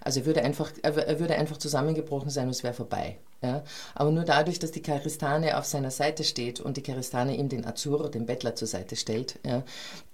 [0.01, 3.17] Also er würde einfach, er würde einfach zusammengebrochen sein und es wäre vorbei.
[3.43, 3.63] Ja?
[3.95, 7.65] Aber nur dadurch, dass die Karistane auf seiner Seite steht und die Karistane ihm den
[7.65, 9.63] Azzurro, den Bettler, zur Seite stellt, ja,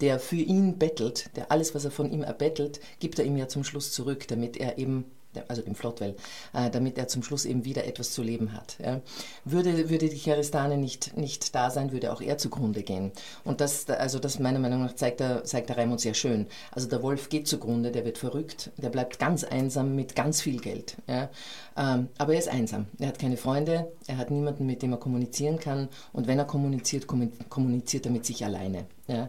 [0.01, 3.49] der für ihn bettelt, der alles, was er von ihm erbettelt, gibt er ihm ja
[3.49, 5.05] zum Schluss zurück, damit er eben
[5.49, 6.17] also dem Flottwell,
[6.53, 8.77] äh, damit er zum Schluss eben wieder etwas zu leben hat.
[8.85, 9.01] Ja.
[9.45, 13.13] Würde, würde die Charistane nicht, nicht da sein, würde auch er zugrunde gehen.
[13.45, 16.47] Und das, also das meiner Meinung nach zeigt der, zeigt der Raimund sehr schön.
[16.73, 20.61] Also der Wolf geht zugrunde, der wird verrückt, der bleibt ganz einsam mit ganz viel
[20.61, 20.97] Geld.
[21.07, 21.31] Ja.
[21.77, 22.87] Ähm, aber er ist einsam.
[22.99, 25.89] Er hat keine Freunde, er hat niemanden, mit dem er kommunizieren kann.
[26.13, 28.87] Und wenn er kommuniziert, kommuniziert er mit sich alleine.
[29.07, 29.29] Ja.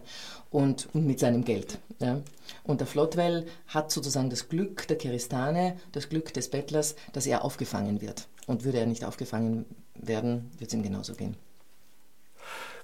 [0.52, 1.78] Und, und mit seinem Geld.
[1.98, 2.20] Ja.
[2.62, 7.44] Und der Flottwell hat sozusagen das Glück der Keristane, das Glück des Bettlers, dass er
[7.44, 8.28] aufgefangen wird.
[8.46, 11.36] Und würde er nicht aufgefangen werden, wird es ihm genauso gehen.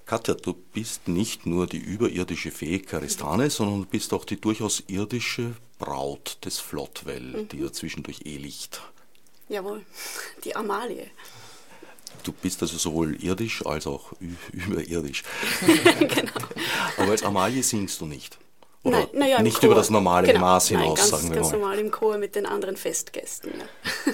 [0.07, 4.83] Katja, du bist nicht nur die überirdische Fee Karistane, sondern du bist auch die durchaus
[4.87, 7.48] irdische Braut des Flottwell, mhm.
[7.48, 8.81] die er zwischendurch ehelicht.
[9.48, 9.85] Jawohl,
[10.44, 11.11] die Amalie.
[12.23, 14.12] Du bist also sowohl irdisch als auch
[14.53, 15.23] überirdisch.
[15.99, 16.33] genau.
[16.97, 18.38] Aber als Amalie singst du nicht.
[18.85, 20.40] Oder nein, naja, nicht über das normale genau.
[20.40, 21.59] Maß hinaus, nein, ganz, sagen wir ganz mal.
[21.59, 23.53] normal im Chor mit den anderen Festgästen.
[23.59, 24.12] Ja.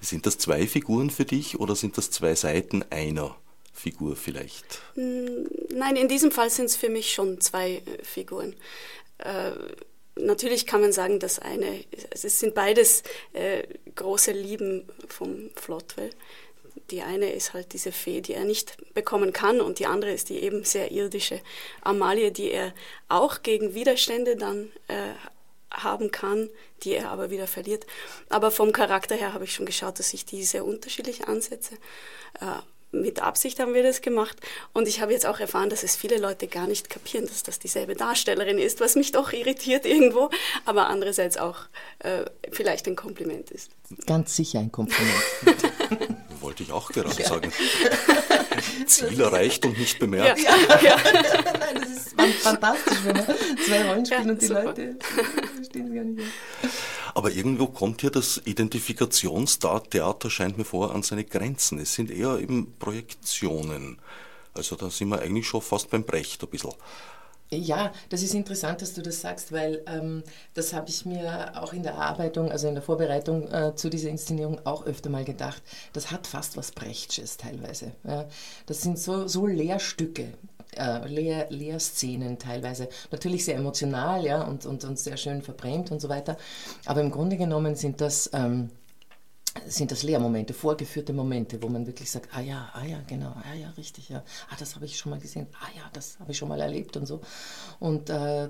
[0.00, 3.36] Sind das zwei Figuren für dich oder sind das zwei Seiten einer
[3.72, 4.80] Figur vielleicht?
[4.94, 8.54] Hm, nein, in diesem Fall sind es für mich schon zwei äh, Figuren.
[9.18, 9.52] Äh,
[10.16, 13.02] natürlich kann man sagen, dass eine, es sind beides
[13.34, 13.62] äh,
[13.94, 16.10] große Lieben vom Flottwell
[16.90, 20.28] die eine ist halt diese Fee, die er nicht bekommen kann und die andere ist
[20.28, 21.40] die eben sehr irdische
[21.82, 22.74] Amalie, die er
[23.08, 25.14] auch gegen Widerstände dann äh,
[25.70, 26.50] haben kann,
[26.82, 27.86] die er aber wieder verliert.
[28.28, 31.74] Aber vom Charakter her habe ich schon geschaut, dass ich die sehr unterschiedlich ansetze.
[32.40, 32.60] Äh,
[32.92, 34.36] mit Absicht haben wir das gemacht.
[34.72, 37.58] Und ich habe jetzt auch erfahren, dass es viele Leute gar nicht kapieren, dass das
[37.58, 40.30] dieselbe Darstellerin ist, was mich doch irritiert irgendwo,
[40.64, 41.56] aber andererseits auch
[42.00, 43.70] äh, vielleicht ein Kompliment ist.
[44.06, 45.14] Ganz sicher ein Kompliment.
[46.40, 47.28] wollte ich auch gerade ja.
[47.28, 47.52] sagen.
[48.86, 50.40] Ziel erreicht und nicht bemerkt.
[50.40, 50.96] Ja, ja.
[51.58, 53.26] Nein, das ist fantastisch, wenn man
[53.66, 54.64] zwei Rollen spielt und die super.
[54.64, 54.96] Leute
[55.54, 56.28] verstehen es gar nicht.
[57.14, 61.78] Aber irgendwo kommt hier das Identifikationstheater, scheint mir vor, an seine Grenzen.
[61.78, 63.98] Es sind eher eben Projektionen.
[64.54, 66.72] Also da sind wir eigentlich schon fast beim Brecht ein bisschen.
[67.52, 70.22] Ja, das ist interessant, dass du das sagst, weil ähm,
[70.54, 74.08] das habe ich mir auch in der Erarbeitung, also in der Vorbereitung äh, zu dieser
[74.08, 75.60] Inszenierung auch öfter mal gedacht.
[75.92, 77.90] Das hat fast was Brechtsches teilweise.
[78.04, 78.28] Ja.
[78.66, 80.32] Das sind so, so Lehrstücke,
[80.76, 82.88] äh, Lehr, Lehrszenen teilweise.
[83.10, 86.36] Natürlich sehr emotional ja, und, und, und sehr schön verbrämt und so weiter.
[86.86, 88.30] Aber im Grunde genommen sind das...
[88.32, 88.70] Ähm,
[89.66, 93.54] sind das Lehrmomente, vorgeführte Momente, wo man wirklich sagt, ah ja, ah ja, genau, ah
[93.60, 96.38] ja, richtig, ja, ah, das habe ich schon mal gesehen, ah ja, das habe ich
[96.38, 97.20] schon mal erlebt und so.
[97.80, 98.48] Und äh,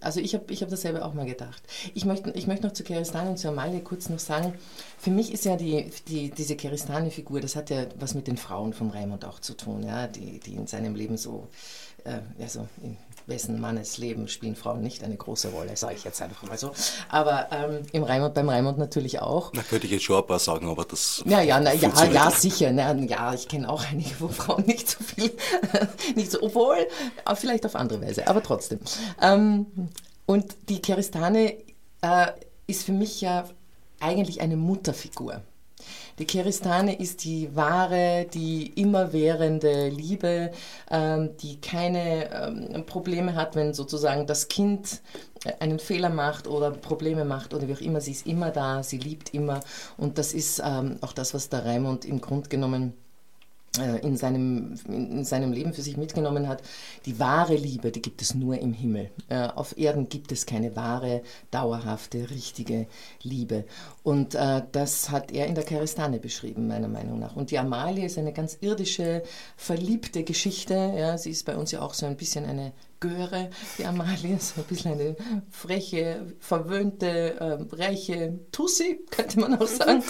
[0.00, 1.62] also ich habe ich hab dasselbe auch mal gedacht.
[1.92, 4.54] Ich möchte, ich möchte noch zu Keristane und zu Amalie kurz noch sagen,
[4.98, 8.72] für mich ist ja die, die, diese Keristane-Figur, das hat ja was mit den Frauen
[8.72, 11.48] von Raimund auch zu tun, ja, die, die in seinem Leben so,
[12.04, 12.96] äh, also in
[13.30, 16.72] wessen Mannes Leben spielen Frauen nicht eine große Rolle, sage ich jetzt einfach mal so.
[17.08, 19.52] Aber ähm, im Raimund, beim Raimund natürlich auch.
[19.52, 21.22] Da könnte ich jetzt schon ein paar sagen, aber das.
[21.24, 22.70] Ja, ja, na, ja, ja, sicher.
[22.72, 25.32] Na, ja, ich kenne auch einige, wo Frauen nicht so viel,
[26.14, 26.86] nicht so, obwohl,
[27.34, 28.80] vielleicht auf andere Weise, aber trotzdem.
[29.22, 29.66] Ähm,
[30.26, 31.54] und die Keristane
[32.02, 32.26] äh,
[32.66, 33.48] ist für mich ja
[34.00, 35.42] eigentlich eine Mutterfigur.
[36.18, 40.50] Die Keristane ist die wahre, die immerwährende Liebe,
[40.90, 45.00] ähm, die keine ähm, Probleme hat, wenn sozusagen das Kind
[45.44, 48.00] äh, einen Fehler macht oder Probleme macht oder wie auch immer.
[48.00, 49.60] Sie ist immer da, sie liebt immer.
[49.96, 52.94] Und das ist ähm, auch das, was der Raimund im Grunde genommen
[53.78, 56.60] in seinem, in seinem Leben für sich mitgenommen hat,
[57.06, 59.10] die wahre Liebe, die gibt es nur im Himmel.
[59.28, 62.88] Äh, auf Erden gibt es keine wahre, dauerhafte, richtige
[63.22, 63.64] Liebe.
[64.02, 67.36] Und äh, das hat er in der Karistane beschrieben, meiner Meinung nach.
[67.36, 69.22] Und die Amalie ist eine ganz irdische,
[69.56, 70.74] verliebte Geschichte.
[70.74, 74.60] Ja, sie ist bei uns ja auch so ein bisschen eine Göre, die Amalie, so
[74.60, 75.16] ein bisschen eine
[75.50, 80.02] freche, verwöhnte, äh, reiche Tussi, könnte man auch sagen.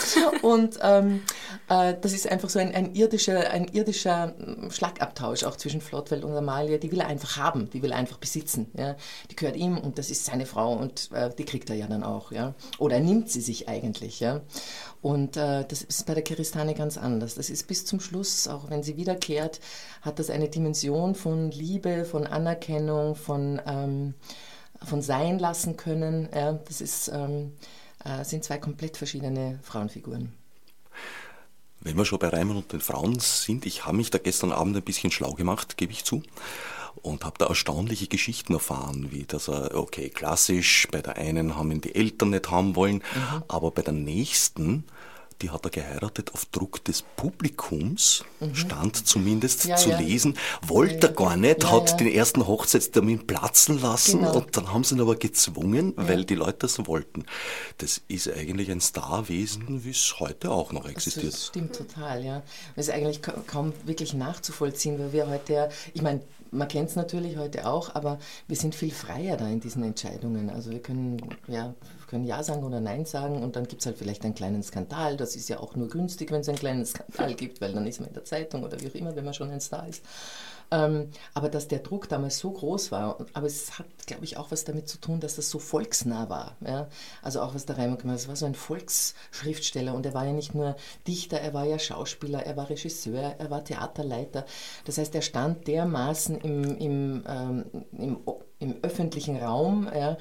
[0.42, 1.22] Und ähm,
[1.68, 6.24] äh, das ist einfach so ein, ein, irdischer, ein irdischer hm, Schlagabtausch auch zwischen Flottwell
[6.24, 6.80] und Amalie.
[6.80, 8.72] Die will er einfach haben, die will er einfach besitzen.
[8.76, 8.96] Ja.
[9.30, 12.02] Die gehört ihm und das ist seine Frau und äh, die kriegt er ja dann
[12.02, 12.32] auch.
[12.32, 12.54] Ja.
[12.78, 14.18] Oder nimmt sie sich eigentlich.
[14.18, 14.40] Ja.
[15.02, 17.34] Und äh, das ist bei der Kiristane ganz anders.
[17.34, 19.60] Das ist bis zum Schluss, auch wenn sie wiederkehrt,
[20.02, 24.14] hat das eine Dimension von Liebe, von Anerkennung, von, ähm,
[24.82, 26.28] von Sein lassen können.
[26.34, 27.52] Ja, das ist, ähm,
[28.04, 30.34] äh, sind zwei komplett verschiedene Frauenfiguren.
[31.82, 34.76] Wenn wir schon bei Reimann und den Frauen sind, ich habe mich da gestern Abend
[34.76, 36.22] ein bisschen schlau gemacht, gebe ich zu
[37.02, 41.70] und habe da erstaunliche Geschichten erfahren, wie dass er, okay, klassisch, bei der einen haben
[41.70, 43.42] ihn die Eltern nicht haben wollen, mhm.
[43.48, 44.84] aber bei der nächsten
[45.42, 48.54] die hat er geheiratet auf Druck des Publikums, mhm.
[48.54, 49.98] stand zumindest ja, zu ja.
[49.98, 54.36] lesen, wollte er gar nicht, hat den ersten Hochzeitstermin platzen lassen genau.
[54.36, 57.24] und dann haben sie ihn aber gezwungen, weil die Leute das wollten.
[57.78, 61.32] Das ist eigentlich ein Starwesen, wie es heute auch noch existiert.
[61.32, 62.42] Das stimmt total, ja.
[62.76, 66.96] Das ist eigentlich kaum wirklich nachzuvollziehen, weil wir heute ja, ich meine, man kennt es
[66.96, 70.50] natürlich heute auch, aber wir sind viel freier da in diesen Entscheidungen.
[70.50, 71.74] Also wir können ja,
[72.08, 75.16] können ja sagen oder Nein sagen und dann gibt es halt vielleicht einen kleinen Skandal.
[75.16, 78.00] Das ist ja auch nur günstig, wenn es einen kleinen Skandal gibt, weil dann ist
[78.00, 80.04] man in der Zeitung oder wie auch immer, wenn man schon ein Star ist.
[80.72, 84.50] Ähm, aber dass der Druck damals so groß war, aber es hat, glaube ich, auch
[84.52, 86.56] was damit zu tun, dass das so volksnah war.
[86.60, 86.88] Ja?
[87.22, 90.26] Also auch was der Reimer gemacht hat, es war so ein Volksschriftsteller und er war
[90.26, 90.76] ja nicht nur
[91.08, 94.46] Dichter, er war ja Schauspieler, er war Regisseur, er war Theaterleiter.
[94.84, 98.18] Das heißt, er stand dermaßen im, im, ähm, im,
[98.60, 99.90] im öffentlichen Raum.
[99.92, 100.18] Ja?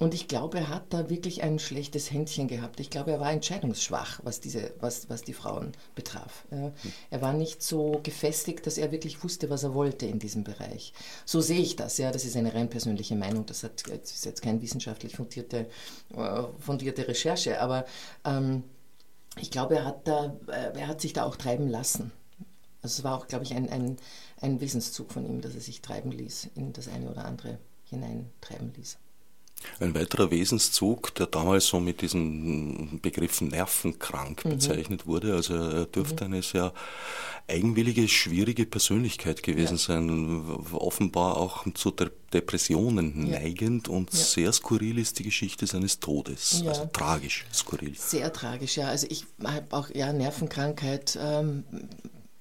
[0.00, 2.80] Und ich glaube, er hat da wirklich ein schlechtes Händchen gehabt.
[2.80, 6.46] Ich glaube, er war entscheidungsschwach, was, diese, was, was die Frauen betraf.
[7.10, 10.94] Er war nicht so gefestigt, dass er wirklich wusste, was er wollte in diesem Bereich.
[11.26, 11.98] So sehe ich das.
[11.98, 13.44] Ja, das ist eine rein persönliche Meinung.
[13.44, 15.66] Das, hat, das ist jetzt keine wissenschaftlich fundierte,
[16.16, 17.60] äh, fundierte Recherche.
[17.60, 17.84] Aber
[18.24, 18.64] ähm,
[19.38, 22.10] ich glaube, er hat, da, äh, er hat sich da auch treiben lassen.
[22.80, 23.98] Also es war auch, glaube ich, ein, ein,
[24.40, 28.72] ein Wesenszug von ihm, dass er sich treiben ließ, in das eine oder andere hineintreiben
[28.72, 28.96] ließ.
[29.78, 34.50] Ein weiterer Wesenszug, der damals so mit diesem Begriff nervenkrank mhm.
[34.50, 36.34] bezeichnet wurde, also er dürfte mhm.
[36.34, 36.72] eine sehr
[37.48, 39.78] eigenwillige, schwierige Persönlichkeit gewesen ja.
[39.78, 41.94] sein, offenbar auch zu
[42.32, 43.40] Depressionen ja.
[43.40, 44.18] neigend und ja.
[44.18, 47.94] sehr skurril ist die Geschichte seines Todes, also tragisch skurril.
[47.96, 48.88] Sehr tragisch, ja.
[48.88, 51.18] Also ich habe auch ja Nervenkrankheit.
[51.20, 51.64] Ähm,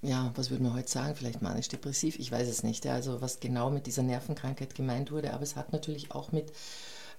[0.02, 1.16] ja, was würde man heute sagen?
[1.16, 2.86] Vielleicht manisch-depressiv, ich weiß es nicht.
[2.86, 6.54] Ja, also was genau mit dieser Nervenkrankheit gemeint wurde, aber es hat natürlich auch mit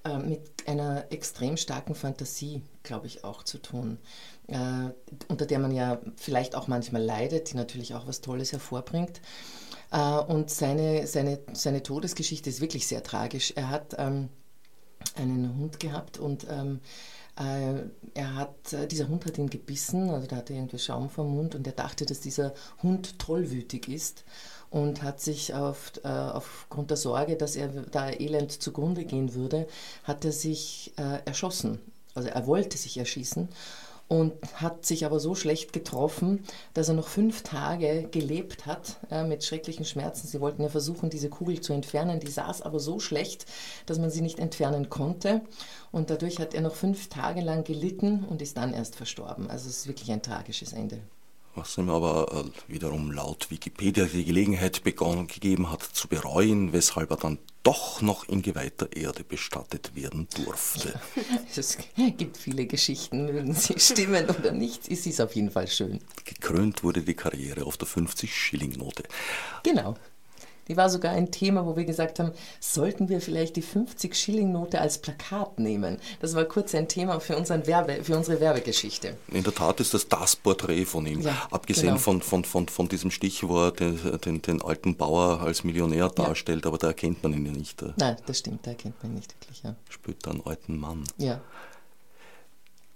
[0.04, 3.98] äh, mit einer extrem starken Fantasie, glaube ich, auch zu tun,
[4.46, 4.56] äh,
[5.28, 9.20] unter der man ja vielleicht auch manchmal leidet, die natürlich auch was Tolles hervorbringt.
[9.92, 13.52] Äh, und seine, seine, seine Todesgeschichte ist wirklich sehr tragisch.
[13.56, 14.28] Er hat ähm,
[15.16, 16.80] einen Hund gehabt und ähm,
[17.38, 17.82] äh,
[18.14, 21.34] er hat, äh, dieser Hund hat ihn gebissen, also da hatte er irgendwie Schaum vom
[21.34, 24.24] Mund und er dachte, dass dieser Hund tollwütig ist
[24.70, 29.66] und hat sich auf, äh, aufgrund der Sorge, dass er da elend zugrunde gehen würde,
[30.04, 31.80] hat er sich äh, erschossen.
[32.14, 33.48] Also er wollte sich erschießen
[34.10, 39.22] und hat sich aber so schlecht getroffen, dass er noch fünf Tage gelebt hat äh,
[39.22, 40.26] mit schrecklichen Schmerzen.
[40.26, 43.46] Sie wollten ja versuchen, diese Kugel zu entfernen, die saß aber so schlecht,
[43.86, 45.42] dass man sie nicht entfernen konnte.
[45.92, 49.48] Und dadurch hat er noch fünf Tage lang gelitten und ist dann erst verstorben.
[49.48, 51.00] Also es ist wirklich ein tragisches Ende
[51.54, 57.10] was ihm aber äh, wiederum laut Wikipedia die Gelegenheit begonnen, gegeben hat zu bereuen, weshalb
[57.10, 60.98] er dann doch noch in geweihter Erde bestattet werden durfte.
[61.54, 61.76] Es
[62.16, 66.00] gibt viele Geschichten, mögen sie stimmen oder nicht, es ist auf jeden Fall schön.
[66.24, 69.02] Gekrönt wurde die Karriere auf der 50-Schilling-Note.
[69.64, 69.96] Genau.
[70.68, 74.98] Die war sogar ein Thema, wo wir gesagt haben, sollten wir vielleicht die 50-Schilling-Note als
[74.98, 75.98] Plakat nehmen?
[76.20, 79.16] Das war kurz ein Thema für, unseren Werbe, für unsere Werbegeschichte.
[79.28, 81.22] In der Tat ist das das Porträt von ihm.
[81.22, 81.98] Ja, Abgesehen genau.
[81.98, 86.08] von, von, von, von diesem Stich, wo er den, den, den alten Bauer als Millionär
[86.08, 86.68] darstellt, ja.
[86.68, 87.82] aber da erkennt man ihn ja nicht.
[87.96, 89.62] Nein, das stimmt, da erkennt man ihn nicht wirklich.
[89.62, 89.74] Ja.
[89.88, 91.04] Spürt einen alten Mann.
[91.18, 91.40] Ja.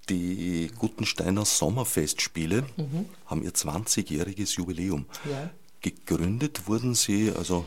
[0.09, 3.07] Die Gutensteiner Sommerfestspiele mhm.
[3.27, 5.07] haben ihr 20-jähriges Jubiläum.
[5.24, 5.50] Ja.
[5.85, 7.66] Gegründet wurden Sie, also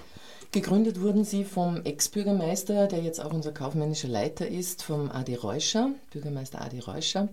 [0.51, 5.91] Gegründet wurden sie vom Ex-Bürgermeister, der jetzt auch unser kaufmännischer Leiter ist, vom Adi Reuscher,
[6.09, 7.29] Bürgermeister Adi Reuscher,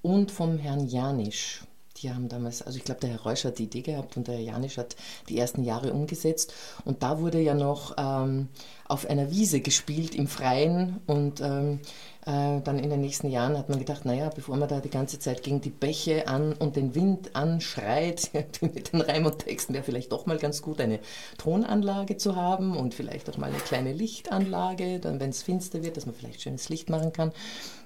[0.00, 1.64] und vom Herrn Janisch.
[1.98, 4.36] die haben damals, also ich glaube, der Herr Reusch hat die Idee gehabt und der
[4.36, 4.96] Herr Janisch hat
[5.28, 6.54] die ersten Jahre umgesetzt.
[6.86, 8.48] Und da wurde ja noch ähm,
[8.88, 11.86] auf einer Wiese gespielt im Freien und ähm, äh,
[12.24, 15.42] dann in den nächsten Jahren hat man gedacht, naja, bevor man da die ganze Zeit
[15.42, 18.30] gegen die Bäche an und den Wind anschreit,
[18.60, 21.00] mit den Reim und Texten wäre vielleicht doch mal ganz gut, eine
[21.36, 25.96] Tonanlage zu haben und vielleicht auch mal eine kleine Lichtanlage, dann wenn es finster wird,
[25.96, 27.32] dass man vielleicht schönes Licht machen kann.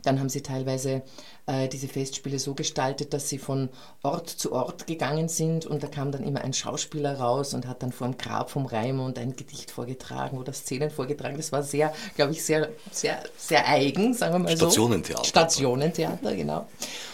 [0.06, 1.02] Dann haben sie teilweise
[1.46, 3.68] äh, diese Festspiele so gestaltet, dass sie von
[4.02, 7.82] Ort zu Ort gegangen sind und da kam dann immer ein Schauspieler raus und hat
[7.82, 11.36] dann vor dem Grab vom Raimund ein Gedicht vorgetragen oder Szenen vorgetragen.
[11.36, 14.66] Das war sehr, glaube ich, sehr, sehr, sehr eigen, sagen wir mal so.
[14.66, 15.24] Stationentheater.
[15.24, 16.66] Stationentheater, genau.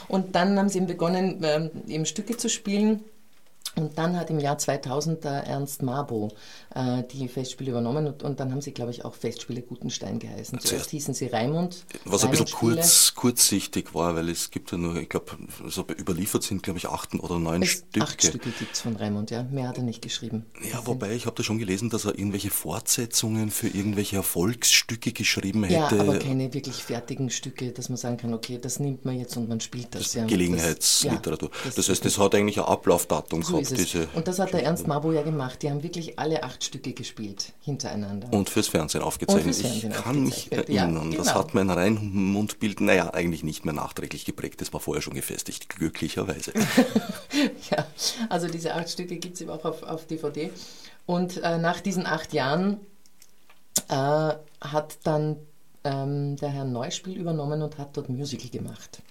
[0.08, 3.04] Und dann haben sie eben begonnen, ähm, eben Stücke zu spielen
[3.74, 6.30] und dann hat im Jahr 2000 der Ernst Mabo
[6.74, 10.58] äh, die Festspiele übernommen und, und, dann haben sie, glaube ich, auch Festspiele Gutenstein geheißen.
[10.60, 11.84] Zuerst, hießen sie Raimund.
[12.04, 15.32] Was ein bisschen kurz, kurzsichtig war, weil es gibt ja nur, ich glaube,
[15.66, 18.02] so überliefert sind, glaube ich, acht oder neun es, Stücke.
[18.02, 19.42] Acht Stücke gibt es von Raimund, ja.
[19.44, 20.46] Mehr hat er nicht geschrieben.
[20.62, 25.12] Ja, das wobei, ich habe da schon gelesen, dass er irgendwelche Fortsetzungen für irgendwelche Erfolgsstücke
[25.12, 25.96] geschrieben hätte.
[25.96, 29.36] Ja, aber keine wirklich fertigen Stücke, dass man sagen kann, okay, das nimmt man jetzt
[29.36, 30.04] und man spielt das.
[30.04, 31.50] das ja, Gelegenheitsliteratur.
[31.50, 34.08] Das, ja, das, das heißt, das hat eigentlich ein Ablaufdatum so gehabt, diese.
[34.14, 35.62] Und das hat der Ernst Mabo ja gemacht.
[35.62, 38.32] Die haben wirklich alle acht Stücke gespielt, hintereinander.
[38.32, 39.54] Und fürs Fernsehen aufgezeichnet.
[39.54, 41.16] Fürs Fernsehen ich kann mich erinnern, ja, genau.
[41.16, 44.60] das hat mein Reinmundbild, naja, eigentlich nicht mehr nachträglich geprägt.
[44.60, 46.52] Das war vorher schon gefestigt, glücklicherweise.
[47.70, 47.86] ja,
[48.28, 50.50] also diese acht Stücke gibt es eben auch auf, auf DVD.
[51.06, 52.80] Und äh, nach diesen acht Jahren
[53.88, 55.36] äh, hat dann
[55.84, 59.02] ähm, der Herr Neuspiel übernommen und hat dort Musical gemacht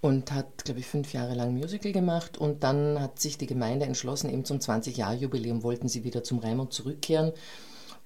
[0.00, 3.86] und hat, glaube ich, fünf Jahre lang Musical gemacht und dann hat sich die Gemeinde
[3.86, 7.32] entschlossen, eben zum 20-Jahr-Jubiläum wollten sie wieder zum Raimund zurückkehren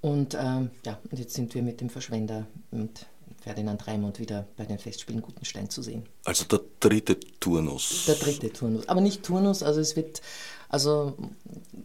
[0.00, 3.07] und ähm, ja, und jetzt sind wir mit dem Verschwender und
[3.40, 6.05] Ferdinand Raimund wieder bei den Festspielen Gutenstein zu sehen.
[6.24, 8.05] Also der dritte Turnus.
[8.07, 10.20] Der dritte Turnus, aber nicht Turnus, also es wird,
[10.68, 11.16] also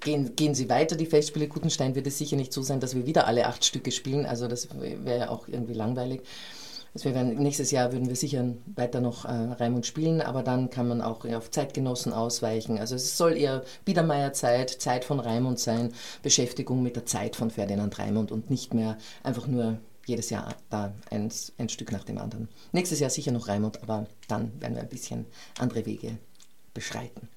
[0.01, 3.05] gehen, gehen Sie weiter, die Festspiele Gutenstein wird es sicher nicht so sein, dass wir
[3.05, 6.21] wieder alle acht Stücke spielen, also das wäre ja auch irgendwie langweilig.
[6.95, 10.69] Also wir werden, nächstes Jahr würden wir sicher weiter noch äh, Raimund spielen, aber dann
[10.69, 12.79] kann man auch auf Zeitgenossen ausweichen.
[12.79, 15.91] Also es soll eher Biedermeier-Zeit, Zeit von Raimund sein,
[16.23, 20.93] Beschäftigung mit der Zeit von Ferdinand Raimund und nicht mehr einfach nur jedes Jahr da
[21.11, 22.47] ein, ein Stück nach dem anderen.
[22.71, 25.25] Nächstes Jahr sicher noch Raimund, aber dann werden wir ein bisschen
[25.59, 26.17] andere Wege
[26.73, 27.27] beschreiten.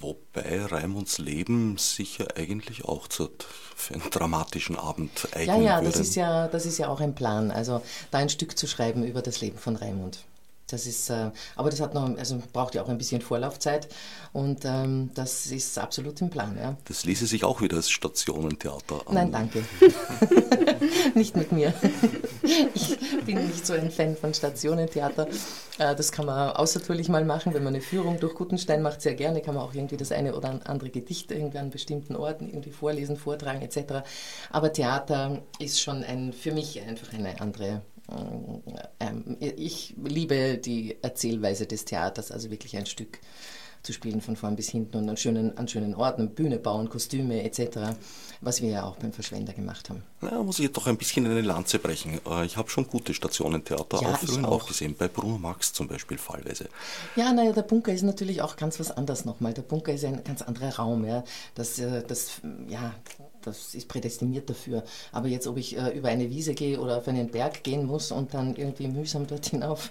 [0.00, 3.30] Wobei Raimunds Leben sicher eigentlich auch zu,
[3.74, 7.14] für einen dramatischen Abend eignen Ja, ja, das ist ja, das ist ja auch ein
[7.14, 7.50] Plan.
[7.50, 10.18] Also da ein Stück zu schreiben über das Leben von Raimund.
[10.68, 13.88] Das ist, äh, aber das hat noch, also braucht ja auch ein bisschen Vorlaufzeit
[14.32, 16.56] und ähm, das ist absolut im Plan.
[16.60, 16.76] Ja.
[16.86, 19.14] Das ließe sich auch wieder als Stationentheater an.
[19.14, 19.64] Nein, danke.
[21.14, 21.72] nicht mit mir.
[22.74, 25.28] Ich bin nicht so ein Fan von Stationentheater.
[25.78, 29.14] Äh, das kann man außertourlich mal machen, wenn man eine Führung durch Gutenstein macht, sehr
[29.14, 29.42] gerne.
[29.42, 33.16] Kann man auch irgendwie das eine oder andere Gedicht irgendwie an bestimmten Orten irgendwie vorlesen,
[33.16, 34.04] vortragen etc.
[34.50, 41.66] Aber Theater ist schon ein, für mich einfach eine andere ähm, ich liebe die Erzählweise
[41.66, 43.20] des Theaters, also wirklich ein Stück
[43.86, 47.42] zu spielen von vorn bis hinten und an schönen, an schönen Orten, Bühne bauen, Kostüme
[47.44, 47.96] etc.,
[48.40, 50.02] was wir ja auch beim Verschwender gemacht haben.
[50.20, 52.20] Na, muss ich doch ein bisschen eine Lanze brechen.
[52.26, 54.44] Äh, ich habe schon gute Stationentheater ja, auch.
[54.44, 56.68] auch gesehen, bei Bruno Max zum Beispiel fallweise.
[57.14, 59.54] Ja, naja, der Bunker ist natürlich auch ganz was anderes nochmal.
[59.54, 61.04] Der Bunker ist ein ganz anderer Raum.
[61.06, 61.24] Ja.
[61.54, 62.94] Das, äh, das, ja,
[63.46, 64.82] das ist prädestiniert dafür.
[65.12, 68.10] Aber jetzt, ob ich äh, über eine Wiese gehe oder auf einen Berg gehen muss
[68.10, 69.90] und dann irgendwie mühsam dort hinauf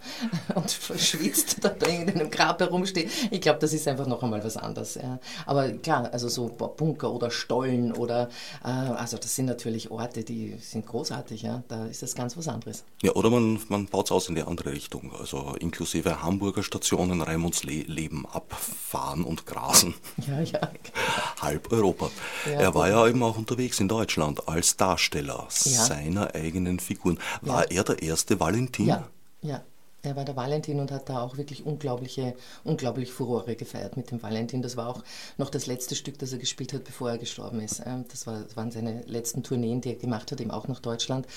[0.54, 4.58] und verschwitzt dabei in einem Grab herumstehe, ich glaube, das ist einfach noch einmal was
[4.58, 4.96] anderes.
[4.96, 5.20] Ja.
[5.46, 8.30] Aber klar, also so Bunker oder Stollen oder,
[8.63, 11.63] äh, also das sind natürlich Orte, die sind großartig, ja.
[11.68, 12.84] da ist das ganz was anderes.
[13.02, 17.22] Ja, oder man, man baut es aus in die andere Richtung, also inklusive Hamburger Stationen
[17.22, 19.96] Raimunds Le Leben abfahren und grasen.
[20.28, 20.60] Ja, ja.
[21.41, 22.10] Halb Europa.
[22.46, 25.86] Ja, er war ja eben auch unterwegs in Deutschland als Darsteller ja.
[25.86, 27.19] seiner eigenen Figuren.
[27.41, 27.77] War ja.
[27.77, 28.88] er der erste Valentin?
[28.88, 29.08] Ja,
[29.41, 29.62] ja.
[30.06, 34.22] Er war der Valentin und hat da auch wirklich unglaubliche, unglaublich Furore gefeiert mit dem
[34.22, 34.62] Valentin.
[34.62, 35.04] Das war auch
[35.38, 37.82] noch das letzte Stück, das er gespielt hat, bevor er gestorben ist.
[37.86, 40.80] Ähm, das, war, das waren seine letzten Tourneen, die er gemacht hat, eben auch nach
[40.80, 41.28] Deutschland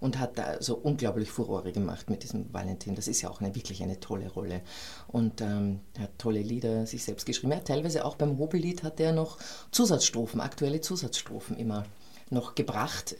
[0.00, 2.94] und hat da so unglaublich Furore gemacht mit diesem Valentin.
[2.94, 4.62] Das ist ja auch eine, wirklich eine tolle Rolle.
[5.06, 7.52] Und ähm, er hat tolle Lieder sich selbst geschrieben.
[7.52, 9.38] Er teilweise auch beim Hobellied hat er noch
[9.70, 11.84] Zusatzstrophen, aktuelle Zusatzstrophen immer
[12.30, 13.16] noch gebracht.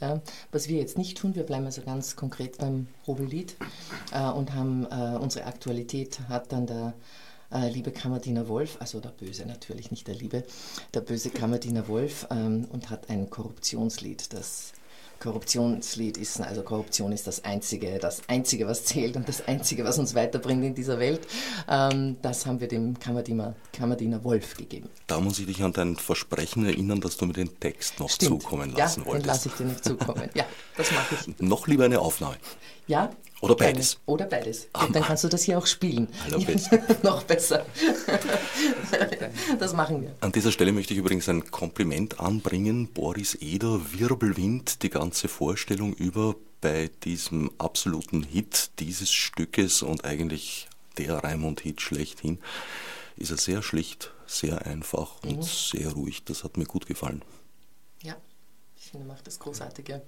[0.51, 3.55] Was wir jetzt nicht tun, wir bleiben also ganz konkret beim Hobellied
[4.11, 6.93] äh, und haben äh, unsere Aktualität hat dann der
[7.51, 10.43] äh, liebe Kammerdiener Wolf, also der Böse natürlich, nicht der Liebe,
[10.93, 14.73] der böse Kammerdiener Wolf ähm, und hat ein Korruptionslied, das
[15.19, 16.39] Korruptionslied ist.
[16.41, 20.63] Also Korruption ist das Einzige, das Einzige, was zählt und das Einzige, was uns weiterbringt
[20.63, 21.27] in dieser Welt.
[21.67, 24.89] Ähm, das haben wir dem Kammerdiener, Kammerdiener Wolf gegeben.
[25.07, 28.41] Da muss ich dich an dein Versprechen erinnern, dass du mir den Text noch Stimmt.
[28.41, 29.25] zukommen lassen ja, wolltest.
[29.25, 30.29] den lasse ich dir noch zukommen.
[30.35, 30.45] Ja,
[30.77, 31.39] das mache ich.
[31.41, 32.37] Noch lieber eine Aufnahme.
[32.87, 33.09] Ja.
[33.41, 33.99] Oder beides.
[34.05, 34.67] Oder beides.
[34.73, 36.09] Und dann kannst du das hier auch spielen.
[37.03, 37.65] Noch besser.
[39.57, 40.15] das machen wir.
[40.19, 42.89] An dieser Stelle möchte ich übrigens ein Kompliment anbringen.
[42.89, 50.67] Boris Eder, Wirbelwind, die ganze Vorstellung über bei diesem absoluten Hit dieses Stückes und eigentlich
[50.97, 52.39] der Raimund-Hit schlechthin,
[53.15, 55.43] ist er sehr schlicht, sehr einfach und mhm.
[55.43, 56.25] sehr ruhig.
[56.25, 57.23] Das hat mir gut gefallen.
[58.01, 58.17] Ja,
[58.77, 60.01] ich finde, er macht das Großartige.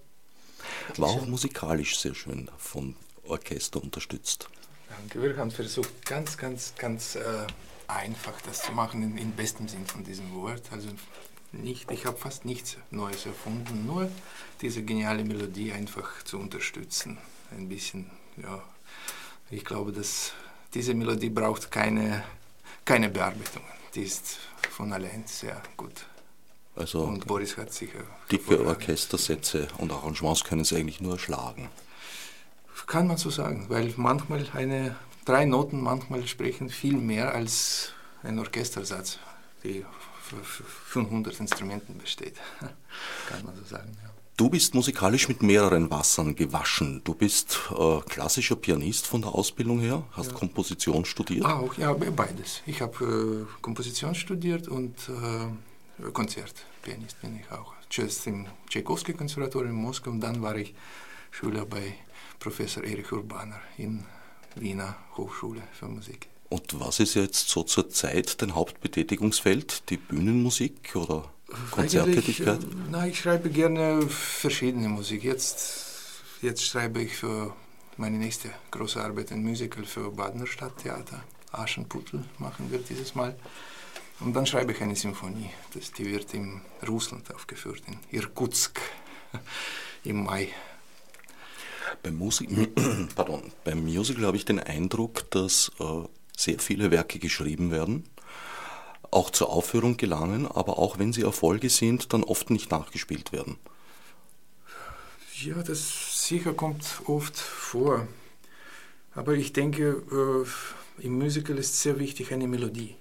[0.98, 4.50] War auch musikalisch sehr schön von Orchester unterstützt.
[4.90, 5.22] Danke.
[5.22, 7.48] Wir haben versucht, ganz, ganz, ganz äh,
[7.88, 10.64] einfach das zu machen, in, im besten Sinn von diesem Wort.
[10.72, 10.90] Also
[11.52, 14.10] nicht, ich habe fast nichts Neues erfunden, nur
[14.62, 17.18] diese geniale Melodie einfach zu unterstützen.
[17.52, 18.62] Ein bisschen, ja.
[19.50, 20.32] Ich glaube, dass
[20.74, 22.24] diese Melodie braucht keine,
[22.86, 23.64] keine Bearbeitung.
[23.96, 24.38] Die ist
[24.70, 26.06] von allein sehr gut.
[26.76, 28.00] Also und Boris hat sicher.
[28.32, 31.70] Dicke Orchestersätze und Arrangements können sie eigentlich nur schlagen.
[32.88, 34.96] Kann man so sagen, weil manchmal eine,
[35.26, 37.94] drei Noten manchmal sprechen viel mehr als
[38.24, 39.20] ein Orchestersatz,
[39.64, 39.86] die
[40.22, 42.36] 500 Instrumenten besteht.
[43.30, 44.10] Kann man so sagen, ja.
[44.38, 47.02] Du bist musikalisch mit mehreren Wassern gewaschen.
[47.04, 50.38] Du bist äh, klassischer Pianist von der Ausbildung her, hast ja.
[50.38, 51.46] Komposition studiert?
[51.46, 52.64] Auch, ja, beides.
[52.66, 57.74] Ich habe äh, Komposition studiert und äh, Konzertpianist bin ich auch.
[57.90, 60.74] Zuerst im Tchaikovsky-Konservatorium in Moskau und dann war ich
[61.30, 61.94] Schüler bei
[62.42, 64.04] Professor Erich Urbaner in
[64.56, 66.28] Wiener Hochschule für Musik.
[66.50, 69.90] Und was ist jetzt so zur Zeit dein Hauptbetätigungsfeld?
[69.90, 71.32] Die Bühnenmusik oder
[71.70, 72.62] Konzerttätigkeit?
[72.62, 75.24] Äh, nein, ich schreibe gerne verschiedene Musik.
[75.24, 77.56] Jetzt, jetzt schreibe ich für
[77.96, 81.24] meine nächste große Arbeit ein Musical für Badener Stadttheater.
[81.52, 83.36] Aschenputtel machen wir dieses Mal.
[84.20, 85.52] Und dann schreibe ich eine Symphonie.
[85.74, 88.82] Das, die wird in Russland aufgeführt, in Irkutsk
[90.04, 90.50] im Mai.
[92.04, 92.50] Beim, Musik
[93.16, 95.84] Pardon, beim Musical habe ich den Eindruck, dass äh,
[96.36, 98.06] sehr viele Werke geschrieben werden,
[99.12, 103.58] auch zur Aufführung gelangen, aber auch wenn sie Erfolge sind, dann oft nicht nachgespielt werden.
[105.42, 108.08] Ja, das sicher kommt oft vor.
[109.14, 112.96] Aber ich denke, äh, im Musical ist sehr wichtig eine Melodie.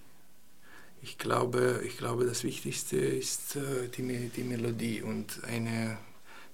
[1.03, 5.99] Ich glaube, ich glaube das Wichtigste ist äh, die, die Melodie und eine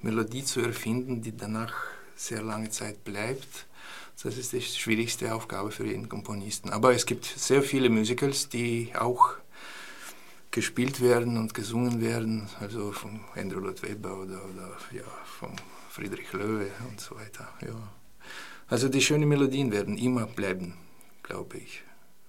[0.03, 1.75] Melodie zu erfinden, die danach
[2.17, 3.67] sehr lange Zeit bleibt.
[4.23, 6.71] Das ist die schwierigste Aufgabe für jeden Komponisten.
[6.71, 9.35] Aber es gibt sehr viele Musicals, die auch
[10.51, 15.05] gespielt werden und gesungen werden, also von Andrew Lloyd Webber oder, oder ja,
[15.39, 15.51] von
[15.91, 17.47] Friedrich Löwe und so weiter.
[17.61, 17.77] Ja.
[18.67, 20.75] Also die schönen Melodien werden immer bleiben,
[21.23, 21.83] glaube ich.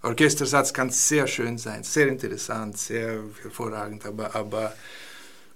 [0.03, 4.75] Orchestersatz kann sehr schön sein, sehr interessant, sehr hervorragend, aber, aber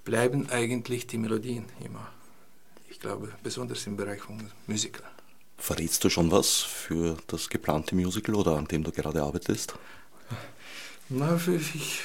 [0.04, 2.10] bleiben eigentlich die Melodien immer
[3.02, 5.04] glaube, besonders im Bereich von Musical.
[5.58, 9.76] Verrätst du schon was für das geplante Musical oder an dem du gerade arbeitest?
[11.10, 11.38] Na,
[11.76, 12.04] ich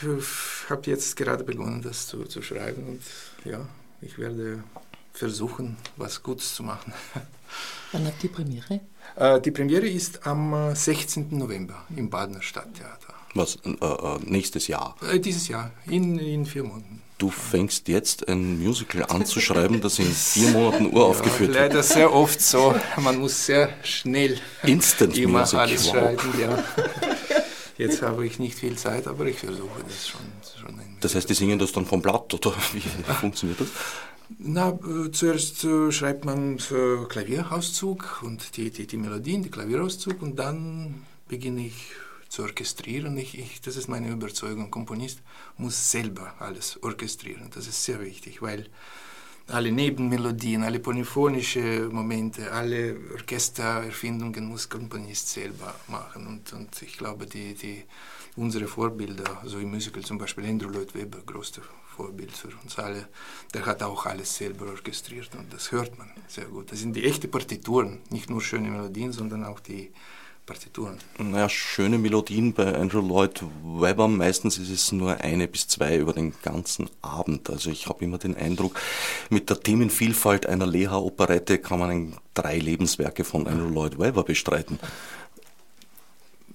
[0.68, 3.03] habe jetzt gerade begonnen, das zu, zu schreiben und
[3.44, 3.66] ja,
[4.01, 4.64] ich werde
[5.12, 6.92] versuchen, was Gutes zu machen.
[7.92, 8.80] Wann habt ihr Premiere?
[9.14, 11.30] Äh, die Premiere ist am 16.
[11.30, 13.14] Äh, November im Badener Stadttheater.
[13.34, 14.97] Was, äh, äh, nächstes Jahr?
[15.03, 17.03] Äh, dieses Jahr, in, in vier Monaten.
[17.19, 21.85] Du fängst jetzt ein Musical anzuschreiben, das in vier Monaten uraufgeführt ja, leider wird.
[21.89, 22.75] Leider sehr oft so.
[22.99, 25.59] Man muss sehr schnell Instant immer Music.
[25.59, 25.93] alles wow.
[25.95, 26.35] schreiben.
[26.39, 26.64] Ja.
[27.79, 30.21] Jetzt habe ich nicht viel Zeit, aber ich versuche das schon.
[30.61, 33.69] schon das heißt, die singen das dann vom Blatt oder wie funktioniert das?
[34.39, 40.21] Na, äh, zuerst äh, schreibt man für Klavierauszug und die, die, die Melodien, die Klavierauszug
[40.21, 41.75] und dann beginne ich
[42.29, 43.16] zu orchestrieren.
[43.18, 44.70] Ich, ich, das ist meine Überzeugung.
[44.70, 45.20] Komponist
[45.57, 47.51] muss selber alles orchestrieren.
[47.55, 48.68] Das ist sehr wichtig, weil
[49.49, 56.27] alle Nebenmelodien, alle polyphonische Momente, alle Orchestererfindungen muss Komponist selber machen.
[56.27, 57.85] Und, und ich glaube, die, die,
[58.35, 61.62] unsere Vorbilder, so im Musical zum Beispiel Andrew Lloyd Webber, größter
[61.97, 63.09] Vorbild für uns alle,
[63.55, 66.72] der hat auch alles selber orchestriert und das hört man sehr gut.
[66.72, 69.93] Das sind die echten Partituren, nicht nur schöne Melodien, sondern auch die
[70.47, 70.99] Partituren.
[71.18, 74.07] Naja, schöne Melodien bei Andrew Lloyd Webber.
[74.07, 77.51] Meistens ist es nur eine bis zwei über den ganzen Abend.
[77.51, 78.80] Also ich habe immer den Eindruck,
[79.28, 84.78] mit der Themenvielfalt einer Leha-Operette kann man drei Lebenswerke von Andrew Lloyd Webber bestreiten.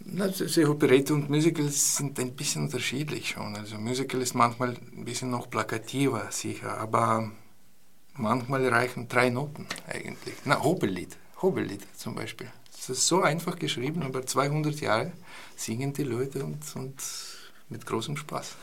[0.06, 3.56] Na, die Operette und Musical sind ein bisschen unterschiedlich schon.
[3.56, 7.32] Also Musical ist manchmal ein bisschen noch plakativer, sicher, aber
[8.16, 10.36] manchmal reichen drei Noten eigentlich.
[10.46, 12.48] Na, Hobellied, Hobellied zum Beispiel.
[12.88, 15.12] Das ist so einfach geschrieben, aber 200 Jahre
[15.56, 16.96] singen die Leute und, und
[17.70, 18.56] mit großem Spaß.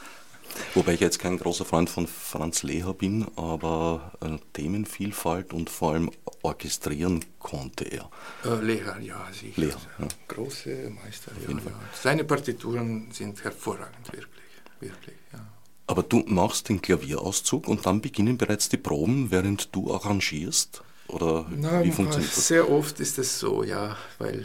[0.75, 5.93] Wobei ich jetzt kein großer Freund von Franz Leher bin, aber äh, Themenvielfalt und vor
[5.93, 6.11] allem
[6.43, 8.11] orchestrieren konnte er.
[8.45, 9.61] Äh, Leher, ja, sicher.
[9.61, 10.09] Leher, ja.
[10.27, 11.61] Große Meister, ja, ja.
[11.93, 15.47] Seine Partituren sind hervorragend, wirklich, wirklich, ja.
[15.87, 20.83] Aber du machst den Klavierauszug und dann beginnen bereits die Proben, während du arrangierst?
[21.09, 22.49] Oder Na, wie funktioniert das?
[22.49, 24.45] Sehr oft ist es so, ja, weil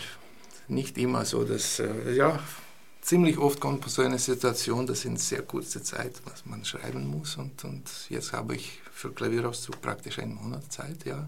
[0.68, 2.39] nicht immer so, dass, äh, ja,
[3.01, 7.36] ziemlich oft kommt so eine Situation, dass in sehr kurzer Zeit was man schreiben muss
[7.36, 11.28] und, und jetzt habe ich für Klavierauszug praktisch einen Monat Zeit, ja.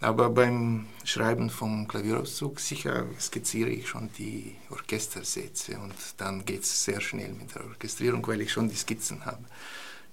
[0.00, 6.84] Aber beim Schreiben vom Klavierauszug sicher skizziere ich schon die Orchestersätze und dann geht es
[6.84, 9.44] sehr schnell mit der Orchestrierung, weil ich schon die Skizzen habe.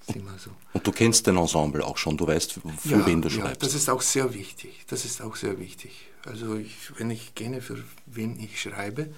[0.06, 0.50] So.
[0.72, 3.62] Und du kennst den Ensemble auch schon, du weißt, für ja, wen du schreibst.
[3.62, 4.84] Ja, das ist auch sehr wichtig.
[4.86, 6.06] Das ist auch sehr wichtig.
[6.24, 9.12] Also ich, wenn ich kenne, für wen ich schreibe,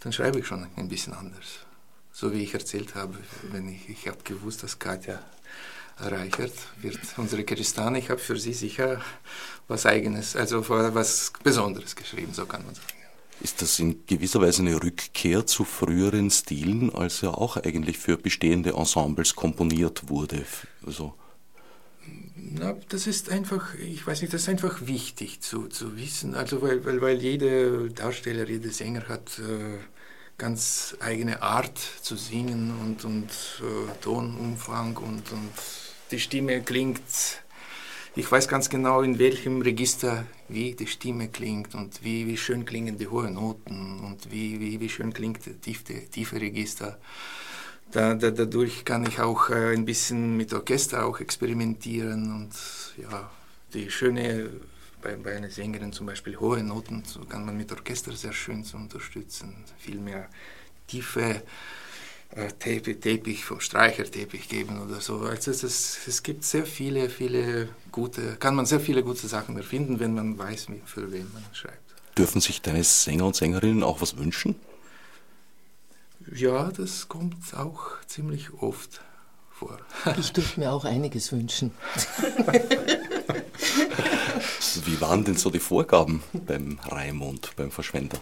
[0.00, 1.60] dann schreibe ich schon ein bisschen anders.
[2.12, 3.16] So wie ich erzählt habe,
[3.52, 5.20] wenn ich, ich habe gewusst, dass Katja
[5.98, 9.00] Reichert wird unsere Kiristane, ich habe für sie sicher
[9.68, 13.01] was Eigenes, also was Besonderes geschrieben, so kann man sagen.
[13.40, 18.16] Ist das in gewisser Weise eine Rückkehr zu früheren Stilen, als ja auch eigentlich für
[18.16, 20.44] bestehende Ensembles komponiert wurde?
[20.86, 21.14] Also
[22.54, 26.60] na, das ist einfach, ich weiß nicht, das ist einfach wichtig zu, zu wissen, also
[26.60, 29.78] weil, weil, weil jeder Darsteller, jeder Sänger hat äh,
[30.38, 33.30] ganz eigene Art zu singen und, und
[33.60, 35.52] äh, Tonumfang und, und
[36.10, 37.00] die Stimme klingt
[38.14, 42.64] ich weiß ganz genau, in welchem Register wie die Stimme klingt und wie, wie schön
[42.64, 46.98] klingen die hohen Noten und wie, wie, wie schön klingt der tiefe, tiefe Register.
[47.90, 52.50] Da, da, dadurch kann ich auch äh, ein bisschen mit Orchester auch experimentieren und
[53.02, 53.30] ja,
[53.72, 54.50] die schöne,
[55.00, 58.64] bei, bei einer Sängerin zum Beispiel hohe Noten, so kann man mit Orchester sehr schön
[58.64, 60.28] zu unterstützen, viel mehr
[60.86, 61.42] tiefe
[62.58, 65.20] Teppich, Teppich vom Streicherteppich geben oder so.
[65.20, 65.62] Also es,
[66.06, 70.38] es gibt sehr viele, viele gute, kann man sehr viele gute Sachen erfinden, wenn man
[70.38, 71.78] weiß, für wen man schreibt.
[72.16, 74.56] Dürfen sich deine Sänger und Sängerinnen auch was wünschen?
[76.34, 79.02] Ja, das kommt auch ziemlich oft
[79.50, 79.78] vor.
[80.18, 81.72] Ich dürfte mir auch einiges wünschen.
[84.84, 88.18] Wie waren denn so die Vorgaben beim Raimund, beim Verschwender?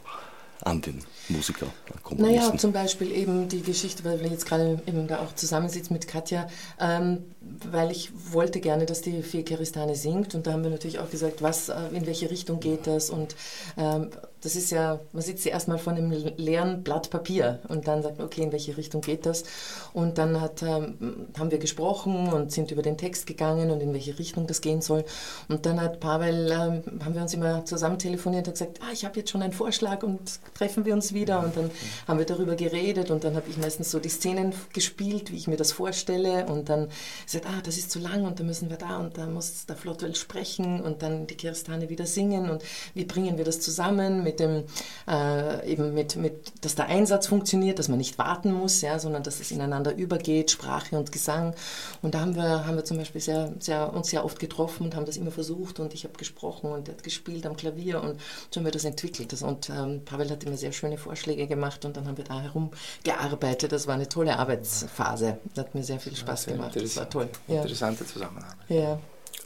[0.62, 0.98] An den
[1.28, 1.66] Musiker,
[2.02, 2.36] Komponisten?
[2.36, 6.08] Naja, zum Beispiel eben die Geschichte, weil wir jetzt gerade eben da auch zusammensitzen mit
[6.08, 6.48] Katja,
[6.80, 7.24] ähm,
[7.70, 11.10] weil ich wollte gerne, dass die Fee Keristane singt und da haben wir natürlich auch
[11.10, 13.36] gesagt, was, äh, in welche Richtung geht das und
[13.76, 14.10] ähm,
[14.42, 18.18] das ist ja, man sitzt ja erstmal vor einem leeren Blatt Papier und dann sagt
[18.18, 19.44] man, okay, in welche Richtung geht das?
[19.92, 23.92] Und dann hat, ähm, haben wir gesprochen und sind über den Text gegangen und in
[23.92, 25.04] welche Richtung das gehen soll.
[25.48, 29.04] Und dann hat Pavel, ähm, haben wir uns immer zusammen telefoniert und gesagt, ah, ich
[29.04, 31.40] habe jetzt schon einen Vorschlag und treffen wir uns wieder.
[31.40, 31.70] Und dann
[32.08, 35.48] haben wir darüber geredet und dann habe ich meistens so die Szenen gespielt, wie ich
[35.48, 36.46] mir das vorstelle.
[36.46, 36.88] Und dann
[37.26, 39.76] gesagt, ah, das ist zu lang und da müssen wir da und da muss der
[39.76, 42.62] Flottwell sprechen und dann die Kirstane wieder singen und
[42.94, 44.64] wie bringen wir das zusammen mit dem,
[45.08, 49.22] äh, eben mit, mit, dass der Einsatz funktioniert, dass man nicht warten muss, ja, sondern
[49.22, 51.54] dass es ineinander übergeht, Sprache und Gesang.
[52.02, 54.94] Und da haben wir, haben wir zum Beispiel sehr, sehr, uns sehr oft getroffen und
[54.94, 58.20] haben das immer versucht und ich habe gesprochen und er hat gespielt am Klavier und
[58.50, 59.30] so haben wir das entwickelt.
[59.42, 62.70] Und ähm, Pavel hat immer sehr schöne Vorschläge gemacht und dann haben wir da herum
[63.02, 63.72] gearbeitet.
[63.72, 65.38] Das war eine tolle Arbeitsphase.
[65.54, 66.76] Das hat mir sehr viel Spaß ja, gemacht.
[66.76, 67.28] Das war toll.
[67.48, 68.56] Interessante Zusammenarbeit.
[68.68, 68.98] Ja.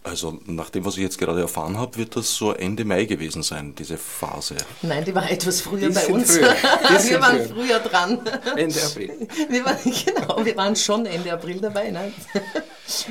[0.07, 3.43] Also nach dem, was ich jetzt gerade erfahren habe, wird das so Ende Mai gewesen
[3.43, 4.55] sein, diese Phase.
[4.83, 6.37] Nein, die war etwas früher bei uns.
[6.37, 6.53] Früher.
[6.53, 7.67] wir waren früher.
[7.67, 8.21] früher dran.
[8.55, 9.29] Ende April.
[9.49, 11.91] Wir waren, genau, wir waren schon Ende April dabei.
[11.91, 12.13] Nein?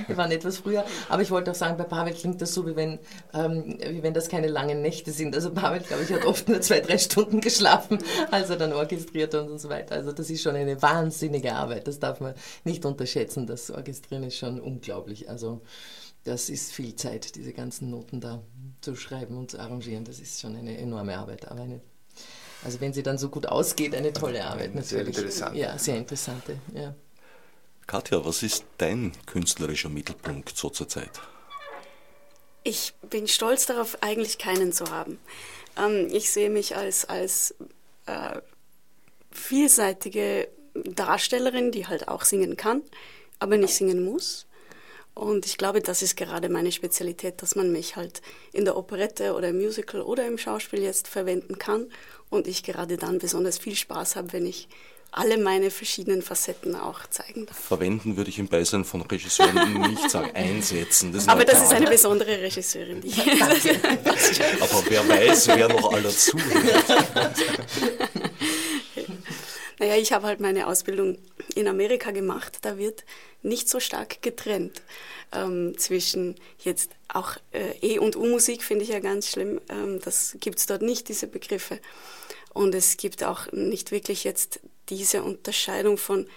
[0.05, 0.85] Wir waren etwas früher.
[1.09, 2.99] Aber ich wollte auch sagen, bei Pavel klingt das so, wie wenn,
[3.33, 5.33] ähm, wie wenn das keine langen Nächte sind.
[5.33, 7.97] Also Pavel, glaube ich, hat oft nur zwei, drei Stunden geschlafen,
[8.29, 9.95] als er dann orchestriert und so weiter.
[9.95, 11.87] Also das ist schon eine wahnsinnige Arbeit.
[11.87, 13.47] Das darf man nicht unterschätzen.
[13.47, 15.27] Das Orchestrieren ist schon unglaublich.
[15.27, 15.61] Also
[16.23, 18.41] das ist viel Zeit, diese ganzen Noten da
[18.81, 20.05] zu schreiben und zu arrangieren.
[20.05, 21.49] Das ist schon eine enorme Arbeit.
[21.49, 21.81] Aber eine,
[22.63, 25.15] also wenn sie dann so gut ausgeht, eine tolle Arbeit natürlich.
[25.15, 25.55] Sehr interessant.
[25.55, 26.57] Ja, sehr interessante.
[26.73, 26.95] Ja.
[27.87, 31.21] Katja, was ist dein künstlerischer Mittelpunkt so zur Zeit?
[32.63, 35.19] Ich bin stolz darauf, eigentlich keinen zu haben.
[35.77, 37.53] Ähm, ich sehe mich als, als
[38.05, 38.39] äh,
[39.31, 42.81] vielseitige Darstellerin, die halt auch singen kann,
[43.39, 44.45] aber nicht singen muss.
[45.15, 49.33] Und ich glaube, das ist gerade meine Spezialität, dass man mich halt in der Operette
[49.35, 51.87] oder im Musical oder im Schauspiel jetzt verwenden kann
[52.29, 54.67] und ich gerade dann besonders viel Spaß habe, wenn ich
[55.11, 57.57] alle meine verschiedenen Facetten auch zeigen darf.
[57.57, 61.13] Verwenden würde ich im Beisein von Regisseuren nicht sagen, einsetzen.
[61.13, 62.99] Das Aber das ist eine besondere Regisseurin.
[63.01, 66.85] Die Aber wer weiß, wer noch aller zuhört.
[69.79, 71.17] Naja, ich habe halt meine Ausbildung
[71.55, 72.59] in Amerika gemacht.
[72.61, 73.03] Da wird
[73.43, 74.81] nicht so stark getrennt
[75.31, 79.61] ähm, zwischen jetzt auch äh, E- und U-Musik, finde ich ja ganz schlimm.
[79.69, 81.79] Ähm, das es dort nicht, diese Begriffe.
[82.53, 86.27] Und es gibt auch nicht wirklich jetzt diese Unterscheidung von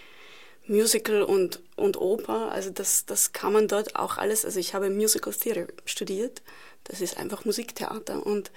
[0.66, 2.50] Musical und, und Oper.
[2.50, 4.44] Also das, das kann man dort auch alles.
[4.44, 6.42] Also ich habe Musical Theater studiert.
[6.84, 8.24] Das ist einfach Musiktheater.
[8.24, 8.50] Und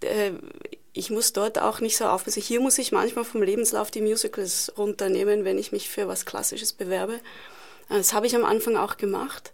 [0.00, 0.32] äh,
[0.94, 2.42] ich muss dort auch nicht so aufpassen.
[2.42, 6.72] Hier muss ich manchmal vom Lebenslauf die Musicals runternehmen, wenn ich mich für was Klassisches
[6.72, 7.20] bewerbe.
[7.88, 9.52] Das habe ich am Anfang auch gemacht,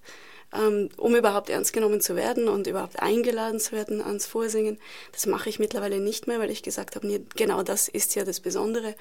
[0.53, 4.79] ähm, um überhaupt ernst genommen zu werden und überhaupt eingeladen zu werden ans Vorsingen.
[5.13, 8.41] Das mache ich mittlerweile nicht mehr, weil ich gesagt habe, genau das ist ja das
[8.41, 8.95] Besondere,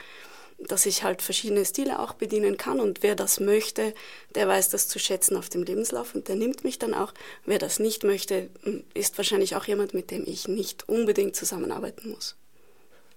[0.59, 3.93] dass ich halt verschiedene Stile auch bedienen kann und wer das möchte,
[4.35, 7.13] der weiß das zu schätzen auf dem Lebenslauf und der nimmt mich dann auch.
[7.45, 8.49] Wer das nicht möchte,
[8.93, 12.35] ist wahrscheinlich auch jemand, mit dem ich nicht unbedingt zusammenarbeiten muss.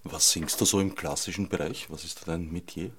[0.03, 1.91] Was singst du so im klassischen Bereich?
[1.91, 2.91] Was ist da dein Metier?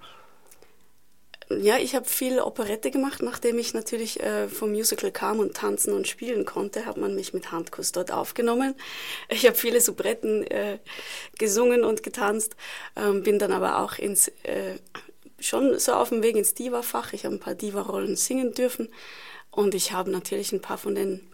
[1.60, 3.22] Ja, ich habe viel Operette gemacht.
[3.22, 7.34] Nachdem ich natürlich äh, vom Musical kam und tanzen und spielen konnte, hat man mich
[7.34, 8.76] mit Handkuss dort aufgenommen.
[9.30, 10.80] Ich habe viele Soubretten äh,
[11.38, 12.56] gesungen und getanzt,
[12.95, 14.76] ähm, bin dann aber auch ins äh,
[15.39, 17.14] schon so auf dem Weg ins Diva-Fach.
[17.14, 18.89] Ich habe ein paar Diva-Rollen singen dürfen
[19.49, 21.32] und ich habe natürlich ein paar von den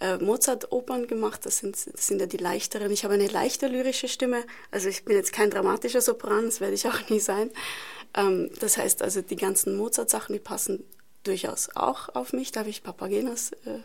[0.00, 1.44] äh, Mozart-Opern gemacht.
[1.44, 2.90] Das sind, das sind ja die leichteren.
[2.90, 4.44] Ich habe eine leichte lyrische Stimme.
[4.70, 7.50] Also ich bin jetzt kein dramatischer Sopran, das werde ich auch nie sein.
[8.14, 10.84] Ähm, das heißt also, die ganzen Mozart-Sachen, die passen
[11.22, 12.52] durchaus auch auf mich.
[12.52, 13.80] Da habe ich Papagenas äh,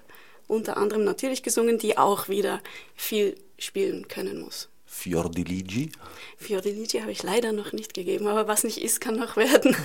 [0.48, 2.62] unter anderem natürlich gesungen, die auch wieder
[2.96, 4.70] viel spielen können muss.
[4.86, 5.92] Fiordiligi?
[6.38, 9.76] Fiordiligi habe ich leider noch nicht gegeben, aber was nicht ist, kann noch werden.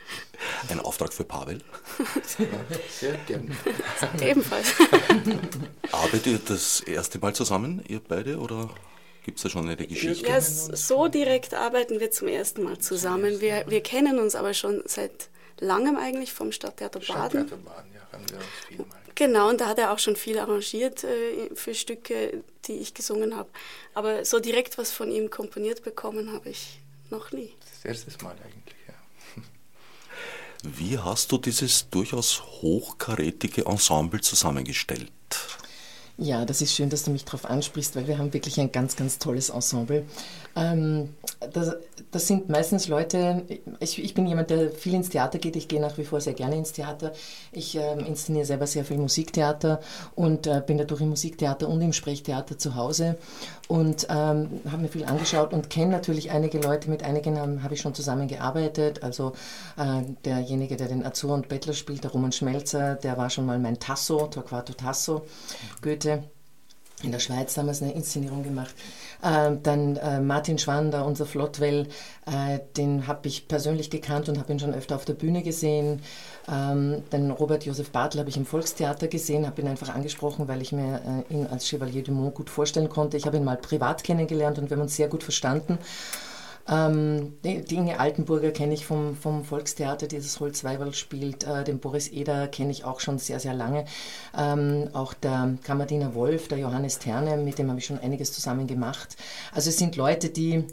[0.68, 1.60] Ein Auftrag für Pavel?
[2.88, 3.56] Sehr gerne.
[4.20, 4.72] Ebenfalls.
[5.92, 8.70] Arbeitet ihr das erste Mal zusammen, ihr beide, oder
[9.24, 10.26] gibt es da schon eine Geschichte?
[10.26, 13.40] Ja, so direkt arbeiten wir zum ersten Mal zusammen.
[13.40, 17.04] Wir, wir kennen uns aber schon seit langem eigentlich vom Stadttheater Baden.
[17.04, 19.00] Stadttheater Baden, ja, haben wir vielmal.
[19.14, 23.36] Genau, und da hat er auch schon viel arrangiert äh, für Stücke, die ich gesungen
[23.36, 23.50] habe.
[23.92, 27.52] Aber so direkt was von ihm komponiert bekommen habe ich noch nie.
[27.82, 28.94] Das erste Mal eigentlich, ja.
[30.62, 35.12] Wie hast du dieses durchaus hochkarätige Ensemble zusammengestellt?
[36.22, 38.94] Ja, das ist schön, dass du mich darauf ansprichst, weil wir haben wirklich ein ganz,
[38.94, 40.04] ganz tolles Ensemble.
[40.54, 41.14] Ähm,
[41.52, 41.74] das,
[42.10, 43.44] das, sind meistens Leute,
[43.78, 46.34] ich, ich, bin jemand, der viel ins Theater geht, ich gehe nach wie vor sehr
[46.34, 47.12] gerne ins Theater.
[47.50, 49.80] Ich äh, inszeniere selber sehr viel Musiktheater
[50.14, 53.16] und äh, bin dadurch im Musiktheater und im Sprechtheater zu Hause
[53.68, 57.72] und ähm, habe mir viel angeschaut und kenne natürlich einige Leute, mit einigen habe hab
[57.72, 59.02] ich schon zusammengearbeitet.
[59.02, 59.32] Also
[59.78, 63.58] äh, derjenige, der den Azur und Bettler spielt, der Roman Schmelzer, der war schon mal
[63.58, 65.24] mein Tasso, Torquato Tasso,
[65.80, 66.24] Goethe
[67.02, 68.74] in der Schweiz damals eine Inszenierung gemacht.
[69.22, 71.88] Äh, dann äh, Martin Schwander, unser Flottwell,
[72.26, 76.02] äh, den habe ich persönlich gekannt und habe ihn schon öfter auf der Bühne gesehen.
[76.50, 80.62] Ähm, den Robert Josef Bartel habe ich im Volkstheater gesehen, habe ihn einfach angesprochen, weil
[80.62, 83.16] ich mir äh, ihn als Chevalier du Mont gut vorstellen konnte.
[83.16, 85.78] Ich habe ihn mal privat kennengelernt und wir haben uns sehr gut verstanden.
[86.68, 91.44] Ähm, die, Inge Altenburger kenne ich vom, vom Volkstheater, die das Holzweiberl spielt.
[91.44, 93.84] Äh, den Boris Eder kenne ich auch schon sehr, sehr lange.
[94.36, 98.66] Ähm, auch der Kammerdiener Wolf, der Johannes Terne, mit dem habe ich schon einiges zusammen
[98.66, 99.16] gemacht.
[99.52, 100.64] Also es sind Leute, die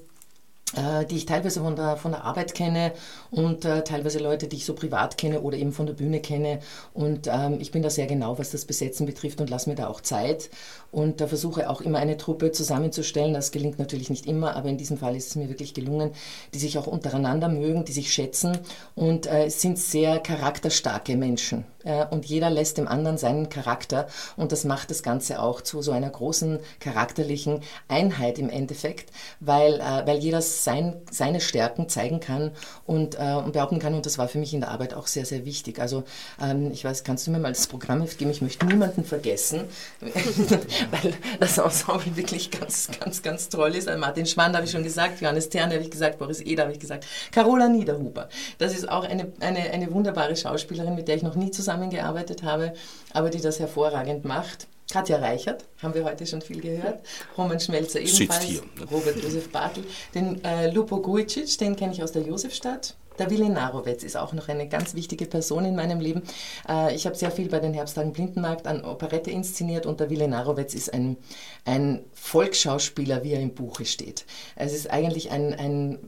[0.76, 2.92] äh, die ich teilweise von der, von der Arbeit kenne
[3.32, 6.60] und äh, teilweise Leute, die ich so privat kenne oder eben von der Bühne kenne.
[6.94, 9.88] Und ähm, ich bin da sehr genau, was das Besetzen betrifft und lasse mir da
[9.88, 10.50] auch Zeit
[10.92, 13.34] und da versuche auch immer eine Truppe zusammenzustellen.
[13.34, 16.12] Das gelingt natürlich nicht immer, aber in diesem Fall ist es mir wirklich gelungen,
[16.54, 18.58] die sich auch untereinander mögen, die sich schätzen
[18.96, 21.66] und äh, sind sehr charakterstarke Menschen.
[21.84, 25.82] Äh, und jeder lässt dem anderen seinen Charakter und das macht das Ganze auch zu
[25.82, 32.20] so einer großen charakterlichen Einheit im Endeffekt, weil, äh, weil jeder sein, seine Stärken zeigen
[32.20, 32.52] kann
[32.86, 35.26] und, äh, und behaupten kann und das war für mich in der Arbeit auch sehr,
[35.26, 35.80] sehr wichtig.
[35.80, 36.04] Also
[36.42, 38.32] ähm, ich weiß, kannst du mir mal das Programm geben?
[38.32, 39.62] Ich möchte niemanden vergessen.
[40.92, 43.90] weil das Ensemble wirklich ganz, ganz, ganz toll ist.
[43.98, 46.80] Martin Schwann habe ich schon gesagt, Johannes Terne habe ich gesagt, Boris Eder habe ich
[46.80, 48.30] gesagt, Carola Niederhuber.
[48.58, 52.74] Das ist auch eine, eine, eine wunderbare Schauspielerin, mit der ich noch nie zusammengearbeitet habe,
[53.14, 54.68] aber die das hervorragend macht.
[54.90, 57.02] Katja Reichert, haben wir heute schon viel gehört.
[57.38, 58.44] Roman Schmelzer ebenfalls.
[58.44, 58.62] Hier.
[58.90, 59.84] Robert Josef Bartel.
[60.16, 62.96] Den äh, Lupo Gujicic, den kenne ich aus der Josefstadt.
[63.20, 66.24] Der Willi Narowetz ist auch noch eine ganz wichtige Person in meinem Leben.
[66.68, 70.28] Äh, ich habe sehr viel bei den Herbsttagen Blindenmarkt an Operette inszeniert und der Willi
[70.28, 71.18] Narowetz ist ein,
[71.66, 74.26] ein Volksschauspieler, wie er im Buche steht.
[74.56, 76.00] Es ist eigentlich ein, ein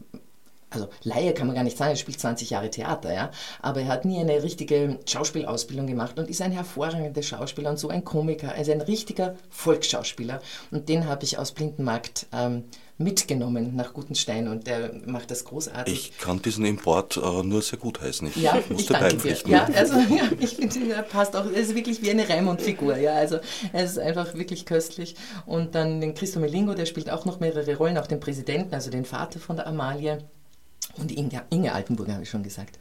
[0.72, 3.32] also Laie kann man gar nicht sagen, er spielt 20 Jahre Theater, ja,
[3.62, 7.90] aber er hat nie eine richtige Schauspielausbildung gemacht und ist ein hervorragender Schauspieler und so
[7.90, 10.42] ein Komiker, also ein richtiger Volksschauspieler.
[10.72, 12.66] Und den habe ich aus Blindenmarkt ähm,
[13.00, 16.12] mitgenommen nach Gutenstein und der macht das großartig.
[16.12, 18.28] Ich kann diesen Import äh, nur sehr gut heißen.
[18.28, 19.38] Ich ja, ich danke dir.
[19.48, 22.98] Ja, also ja, ich finde, er passt auch, er ist wirklich wie eine Raimund-Figur.
[22.98, 23.40] Ja, also
[23.72, 25.16] er ist einfach wirklich köstlich.
[25.46, 28.92] Und dann den Christo Melingo, der spielt auch noch mehrere Rollen, auch den Präsidenten, also
[28.92, 30.20] den Vater von der Amalie.
[30.98, 32.78] Und Inge, Inge Altenburger habe ich schon gesagt.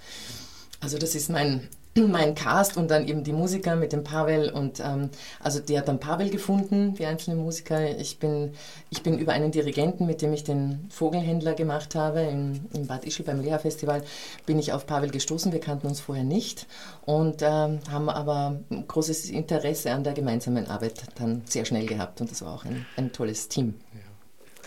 [0.81, 4.81] Also das ist mein, mein Cast und dann eben die Musiker mit dem Pavel und
[4.81, 5.11] ähm,
[5.41, 7.99] also die hat dann Pavel gefunden, die einzelnen Musiker.
[7.99, 8.53] Ich bin,
[8.91, 13.05] ich bin über einen Dirigenten, mit dem ich den Vogelhändler gemacht habe in, in Bad
[13.05, 14.03] Ischl beim Lea Festival,
[14.47, 15.53] bin ich auf Pavel gestoßen.
[15.53, 16.67] Wir kannten uns vorher nicht
[17.05, 22.31] und ähm, haben aber großes Interesse an der gemeinsamen Arbeit dann sehr schnell gehabt und
[22.31, 23.75] das war auch ein, ein tolles Team.
[23.93, 24.01] Ja.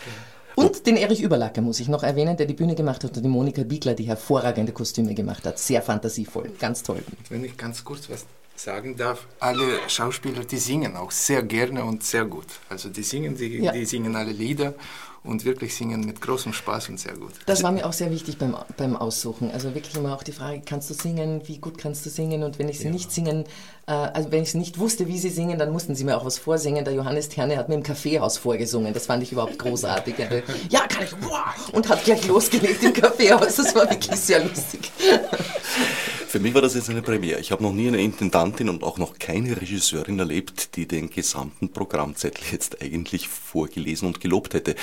[0.05, 0.30] Ja.
[0.55, 3.29] Und den Erich Überlacker muss ich noch erwähnen, der die Bühne gemacht hat und die
[3.29, 5.59] Monika Biegler, die hervorragende Kostüme gemacht hat.
[5.59, 7.03] Sehr fantasievoll, ganz toll.
[7.29, 8.25] Wenn ich ganz kurz was
[8.63, 12.45] sagen darf, alle Schauspieler, die singen auch sehr gerne und sehr gut.
[12.69, 13.71] Also die singen, die, ja.
[13.71, 14.75] die singen alle Lieder
[15.23, 17.31] und wirklich singen mit großem Spaß und sehr gut.
[17.45, 19.51] Das war mir auch sehr wichtig beim, beim Aussuchen.
[19.51, 22.43] Also wirklich immer auch die Frage, kannst du singen, wie gut kannst du singen?
[22.43, 22.91] Und wenn ich sie ja.
[22.91, 23.45] nicht singen,
[23.87, 26.37] äh, also wenn ich nicht wusste, wie sie singen, dann mussten sie mir auch was
[26.37, 26.85] vorsingen.
[26.85, 28.93] Der Johannes Terne hat mir im Kaffeehaus vorgesungen.
[28.93, 30.15] Das fand ich überhaupt großartig.
[30.69, 31.73] ja, kann ich.
[31.73, 33.55] Und hat gleich losgelegt im Kaffeehaus.
[33.55, 34.91] Das war wirklich sehr lustig.
[36.31, 37.41] Für mich war das jetzt eine Premiere.
[37.41, 41.73] Ich habe noch nie eine Intendantin und auch noch keine Regisseurin erlebt, die den gesamten
[41.73, 44.75] Programmzettel jetzt eigentlich vorgelesen und gelobt hätte.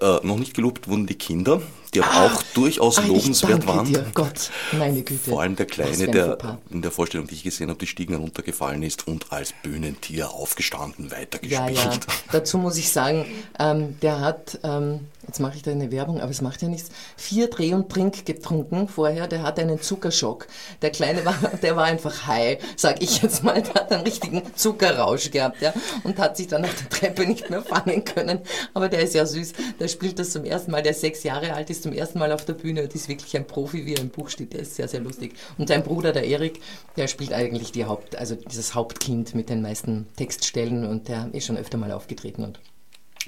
[0.00, 1.60] Äh, noch nicht gelobt wurden die Kinder,
[1.94, 3.86] die aber ah, auch durchaus ah, lobenswert waren.
[3.86, 4.06] Dir.
[4.14, 5.30] Gott, meine Güte.
[5.30, 8.82] Vor allem der Kleine, der in der Vorstellung, die ich gesehen habe, die Stiegen runtergefallen
[8.82, 11.76] ist und als Bühnentier aufgestanden weitergespielt.
[11.76, 12.00] Ja, ja.
[12.32, 13.26] Dazu muss ich sagen,
[13.58, 16.90] ähm, der hat ähm, jetzt mache ich da eine Werbung, aber es macht ja nichts,
[17.16, 20.46] vier Dreh- und Trink getrunken vorher, der hatte einen Zuckerschock.
[20.82, 24.42] Der Kleine war, der war einfach high, sag ich jetzt mal, der hat einen richtigen
[24.54, 25.72] Zuckerrausch gehabt, ja,
[26.02, 28.40] und hat sich dann auf der Treppe nicht mehr fangen können.
[28.74, 31.70] Aber der ist ja süß, der spielt das zum ersten Mal, der sechs Jahre alt
[31.70, 34.08] ist, zum ersten Mal auf der Bühne und ist wirklich ein Profi, wie er im
[34.08, 35.34] Buch steht, der ist sehr, sehr lustig.
[35.58, 36.60] Und sein Bruder, der Erik,
[36.96, 41.44] der spielt eigentlich die Haupt, also dieses Hauptkind mit den meisten Textstellen und der ist
[41.44, 42.58] schon öfter mal aufgetreten und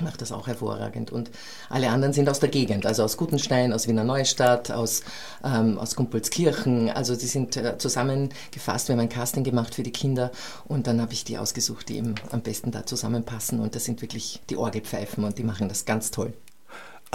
[0.03, 1.13] macht das auch hervorragend.
[1.13, 1.31] Und
[1.69, 5.03] alle anderen sind aus der Gegend, also aus Gutenstein, aus Wiener Neustadt, aus,
[5.45, 6.89] ähm, aus Gumpolskirchen.
[6.89, 8.89] Also die sind äh, zusammengefasst.
[8.89, 10.33] Wir haben ein Casting gemacht für die Kinder
[10.67, 13.61] und dann habe ich die ausgesucht, die eben am besten da zusammenpassen.
[13.61, 16.33] Und das sind wirklich die Orgelpfeifen und die machen das ganz toll.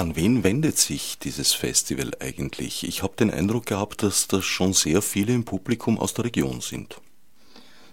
[0.02, 2.88] An wen wendet sich dieses Festival eigentlich?
[2.88, 6.60] Ich habe den Eindruck gehabt, dass da schon sehr viele im Publikum aus der Region
[6.60, 7.00] sind.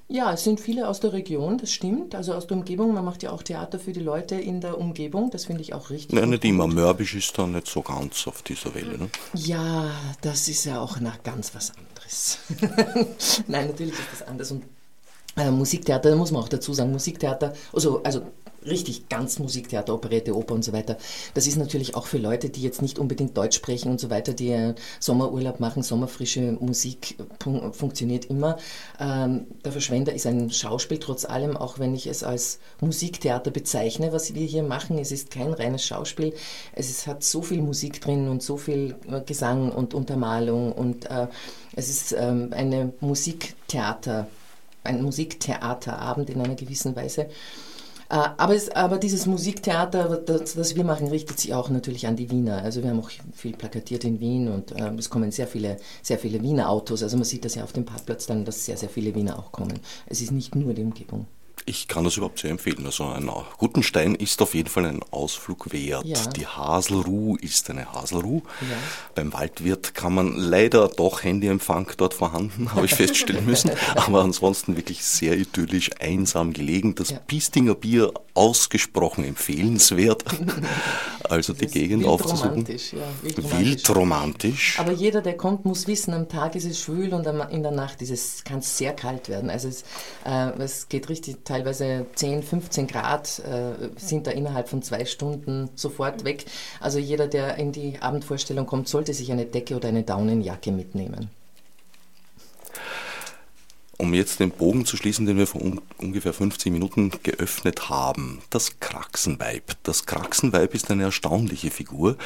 [0.09, 2.14] Ja, es sind viele aus der Region, das stimmt.
[2.14, 2.94] Also aus der Umgebung.
[2.94, 5.28] Man macht ja auch Theater für die Leute in der Umgebung.
[5.30, 6.18] Das finde ich auch richtig.
[6.18, 6.66] Nein, nicht immer.
[6.66, 8.96] Mörbisch ist da nicht so ganz auf dieser Welle.
[8.96, 9.11] Ne?
[9.34, 9.90] Ja,
[10.22, 12.38] das ist ja auch nach ganz was anderes.
[13.48, 14.50] Nein, natürlich ist das anders.
[14.50, 14.64] Und
[15.36, 18.22] äh, Musiktheater, da muss man auch dazu sagen, Musiktheater, also, also
[18.66, 20.96] richtig ganz Musiktheater, Operette, Oper und so weiter.
[21.34, 24.32] Das ist natürlich auch für Leute, die jetzt nicht unbedingt Deutsch sprechen und so weiter,
[24.32, 27.16] die Sommerurlaub machen, sommerfrische Musik
[27.72, 28.59] funktioniert immer.
[29.00, 34.12] Ähm, der Verschwender ist ein Schauspiel, trotz allem, auch wenn ich es als Musiktheater bezeichne,
[34.12, 34.98] was wir hier machen.
[34.98, 36.34] Es ist kein reines Schauspiel.
[36.74, 41.11] Es ist, hat so viel Musik drin und so viel äh, Gesang und Untermalung und
[41.11, 41.28] äh,
[41.76, 44.26] es ist ähm, eine Musiktheater,
[44.84, 47.28] ein Musiktheaterabend in einer gewissen Weise.
[48.11, 52.16] Äh, aber, es, aber dieses Musiktheater, das, das, wir machen, richtet sich auch natürlich an
[52.16, 52.62] die Wiener.
[52.62, 56.18] Also wir haben auch viel plakatiert in Wien und äh, es kommen sehr viele, sehr
[56.18, 57.02] viele Wiener Autos.
[57.02, 59.52] Also man sieht das ja auf dem Parkplatz dann, dass sehr, sehr viele Wiener auch
[59.52, 59.78] kommen.
[60.06, 61.26] Es ist nicht nur die Umgebung
[61.69, 62.87] ich kann das überhaupt sehr empfehlen.
[62.87, 66.05] Also ein Gutenstein ist auf jeden Fall ein Ausflug wert.
[66.05, 66.19] Ja.
[66.29, 68.43] Die Haselruh ist eine Haselruh.
[68.62, 68.77] Ja.
[69.14, 73.71] Beim Waldwirt kann man leider doch Handyempfang dort vorhanden, habe ich feststellen müssen.
[73.97, 76.95] Aber ansonsten wirklich sehr idyllisch, einsam gelegen.
[76.95, 77.19] Das ja.
[77.19, 80.25] Piestinger Bier ausgesprochen empfehlenswert.
[81.29, 82.51] Also die Gegend wild aufzusuchen.
[82.51, 83.61] Romantisch, ja, wild, romantisch.
[83.61, 84.79] wild romantisch.
[84.79, 88.01] Aber jeder, der kommt, muss wissen, am Tag ist es schwül und in der Nacht
[88.01, 89.51] ist es, kann es sehr kalt werden.
[89.51, 89.85] Also es,
[90.25, 95.04] äh, es geht richtig teilweise teilweise 10, 15 Grad äh, sind da innerhalb von zwei
[95.04, 96.44] Stunden sofort weg.
[96.80, 101.30] Also jeder, der in die Abendvorstellung kommt, sollte sich eine Decke oder eine Daunenjacke mitnehmen.
[104.01, 108.38] Um jetzt den Bogen zu schließen, den wir vor un ungefähr 15 Minuten geöffnet haben,
[108.51, 109.76] das Kraxenweib.
[109.82, 112.16] Das Kraxenweib ist eine erstaunliche Figur,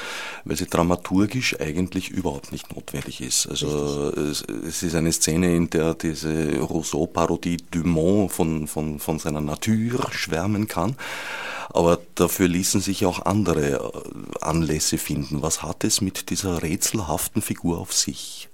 [0.44, 3.46] weil sie dramaturgisch eigentlich überhaupt nicht notwendig ist.
[3.46, 9.40] Also es, es, ist eine Szene, in der diese Rousseau-Parodie Dumont von, von, von seiner
[9.40, 10.96] Natur schwärmen kann.
[11.70, 15.40] Aber dafür ließen sich auch andere äh, Anlässe finden.
[15.40, 18.50] Was hat es mit dieser rätselhaften Figur auf sich?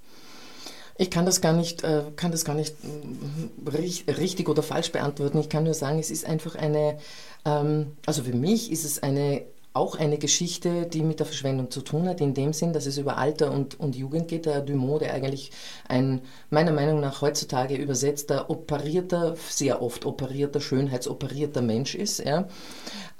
[0.98, 3.68] Ich kann das gar nicht, äh, kann das gar nicht mm,
[4.08, 5.38] richtig oder falsch beantworten.
[5.38, 6.98] Ich kann nur sagen, es ist einfach eine,
[7.44, 9.42] ähm, also für mich ist es eine
[9.74, 12.98] auch eine Geschichte, die mit der Verschwendung zu tun hat, in dem Sinn, dass es
[12.98, 14.46] über Alter und, und Jugend geht.
[14.46, 15.52] Der Dumont, der eigentlich
[15.86, 16.20] ein,
[16.50, 22.18] meiner Meinung nach heutzutage übersetzter, operierter, sehr oft operierter, schönheitsoperierter Mensch ist.
[22.18, 22.48] Ja.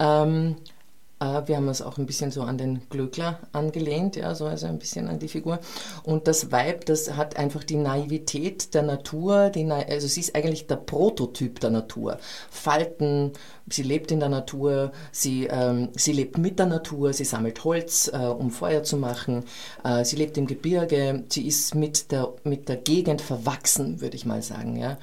[0.01, 0.78] Ähm, äh,
[1.21, 4.79] wir haben uns auch ein bisschen so an den Glöckler angelehnt, ja, so also ein
[4.79, 5.59] bisschen an die Figur.
[6.05, 10.35] Und das Weib, das hat einfach die Naivität der Natur, die Na also sie ist
[10.35, 12.19] eigentlich der Prototyp der Natur.
[12.51, 13.33] Falten,
[13.69, 18.09] sie lebt in der Natur, sie, ähm, sie lebt mit der Natur, sie sammelt Holz,
[18.13, 19.45] äh, um Feuer zu machen,
[19.85, 24.25] äh, sie lebt im Gebirge, sie ist mit der, mit der Gegend verwachsen, würde ich
[24.25, 24.99] mal sagen, ja.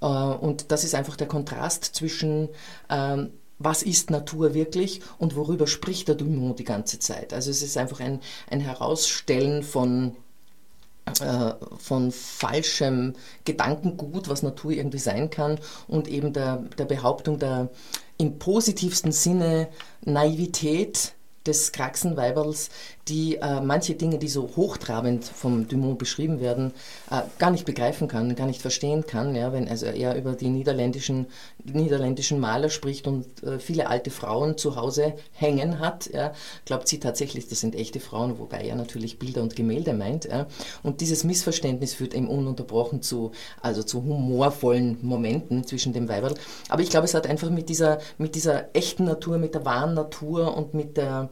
[0.00, 2.48] Äh, und das ist einfach der Kontrast zwischen
[2.90, 3.30] ähm,
[3.64, 7.32] was ist Natur wirklich und worüber spricht der Dumont die ganze Zeit.
[7.32, 10.14] Also es ist einfach ein, ein Herausstellen von,
[11.20, 15.58] äh, von falschem Gedankengut, was Natur irgendwie sein kann
[15.88, 17.70] und eben der, der Behauptung der
[18.18, 19.68] im positivsten Sinne
[20.02, 21.14] Naivität
[21.46, 22.70] des Kraxenweiberls,
[23.08, 26.72] die äh, manche Dinge, die so hochtrabend vom Dumont beschrieben werden,
[27.10, 29.34] äh, gar nicht begreifen kann, gar nicht verstehen kann.
[29.34, 31.26] Ja, wenn also er über die niederländischen,
[31.64, 36.32] niederländischen Maler spricht und äh, viele alte Frauen zu Hause hängen hat, ja,
[36.64, 40.24] glaubt sie tatsächlich, das sind echte Frauen, wobei er natürlich Bilder und Gemälde meint.
[40.24, 40.46] Ja.
[40.82, 46.34] Und dieses Missverständnis führt eben ununterbrochen zu, also zu humorvollen Momenten zwischen dem Weiberl.
[46.70, 49.92] Aber ich glaube, es hat einfach mit dieser, mit dieser echten Natur, mit der wahren
[49.92, 51.28] Natur und mit der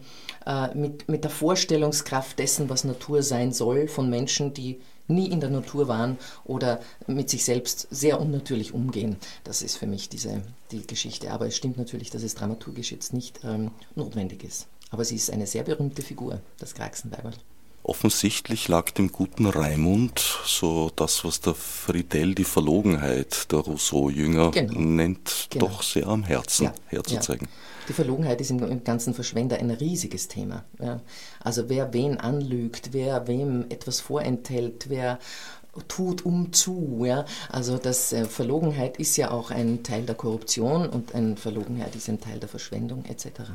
[0.46, 1.30] äh, mit, mit der
[1.62, 6.80] Vorstellungskraft dessen, was Natur sein soll, von Menschen, die nie in der Natur waren oder
[7.06, 9.14] mit sich selbst sehr unnatürlich umgehen.
[9.44, 10.42] Das ist für mich diese,
[10.72, 11.30] die Geschichte.
[11.30, 14.66] Aber es stimmt natürlich, dass es dramaturgisch jetzt nicht ähm, notwendig ist.
[14.90, 17.34] Aber sie ist eine sehr berühmte Figur, das Kraxenweiberl.
[17.84, 24.80] Offensichtlich lag dem guten Raimund so das, was der Friedel die Verlogenheit der Rousseau-Jünger genau.
[24.80, 25.66] nennt, genau.
[25.66, 27.46] doch sehr am Herzen ja, herzuzeigen.
[27.46, 27.71] Ja.
[27.88, 30.64] Die Verlogenheit ist im ganzen Verschwender ein riesiges Thema.
[30.80, 31.00] Ja.
[31.40, 35.18] Also wer wen anlügt, wer wem etwas vorenthält, wer
[35.88, 37.02] tut um zu.
[37.04, 37.24] Ja?
[37.50, 42.08] Also das äh, Verlogenheit ist ja auch ein Teil der Korruption und eine Verlogenheit ist
[42.08, 43.50] ein Teil der Verschwendung etc.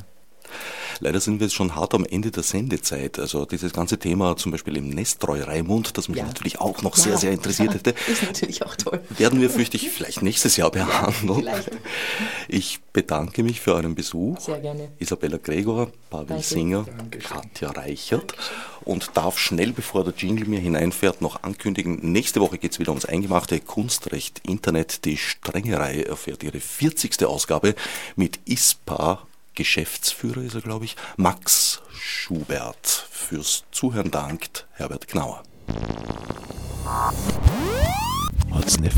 [1.00, 3.20] Leider sind wir jetzt schon hart am Ende der Sendezeit.
[3.20, 6.26] Also dieses ganze Thema zum Beispiel im Nestreu Raimund, das mich ja.
[6.26, 7.04] natürlich auch noch ja.
[7.04, 7.94] sehr, sehr interessiert hätte.
[8.12, 9.02] Ist natürlich auch toll.
[9.18, 11.40] Werden wir, fürchte ich, vielleicht nächstes Jahr behandeln.
[11.40, 11.72] Vielleicht.
[12.48, 14.40] Ich bedanke mich für euren Besuch.
[14.40, 14.90] Sehr gerne.
[15.00, 18.34] Isabella Gregor, Pavel Singer, Katja Reichert.
[18.84, 22.92] Und darf schnell, bevor der Jingle mir hineinfährt, noch ankündigen, nächste Woche geht es wieder
[22.92, 25.04] ums Eingemachte Kunstrecht Internet.
[25.04, 27.26] Die Strengerei erfährt ihre 40.
[27.26, 27.76] Ausgabe
[28.16, 29.28] mit ISPA
[29.58, 32.86] Geschäftsführer ist er, glaube ich, Max Schubert.
[33.10, 35.42] Fürs Zuhören dankt Herbert Knauer.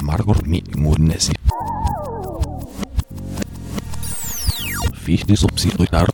[0.03, 1.32] Margot mit Murnesi.
[4.93, 6.07] Fichte subsidiar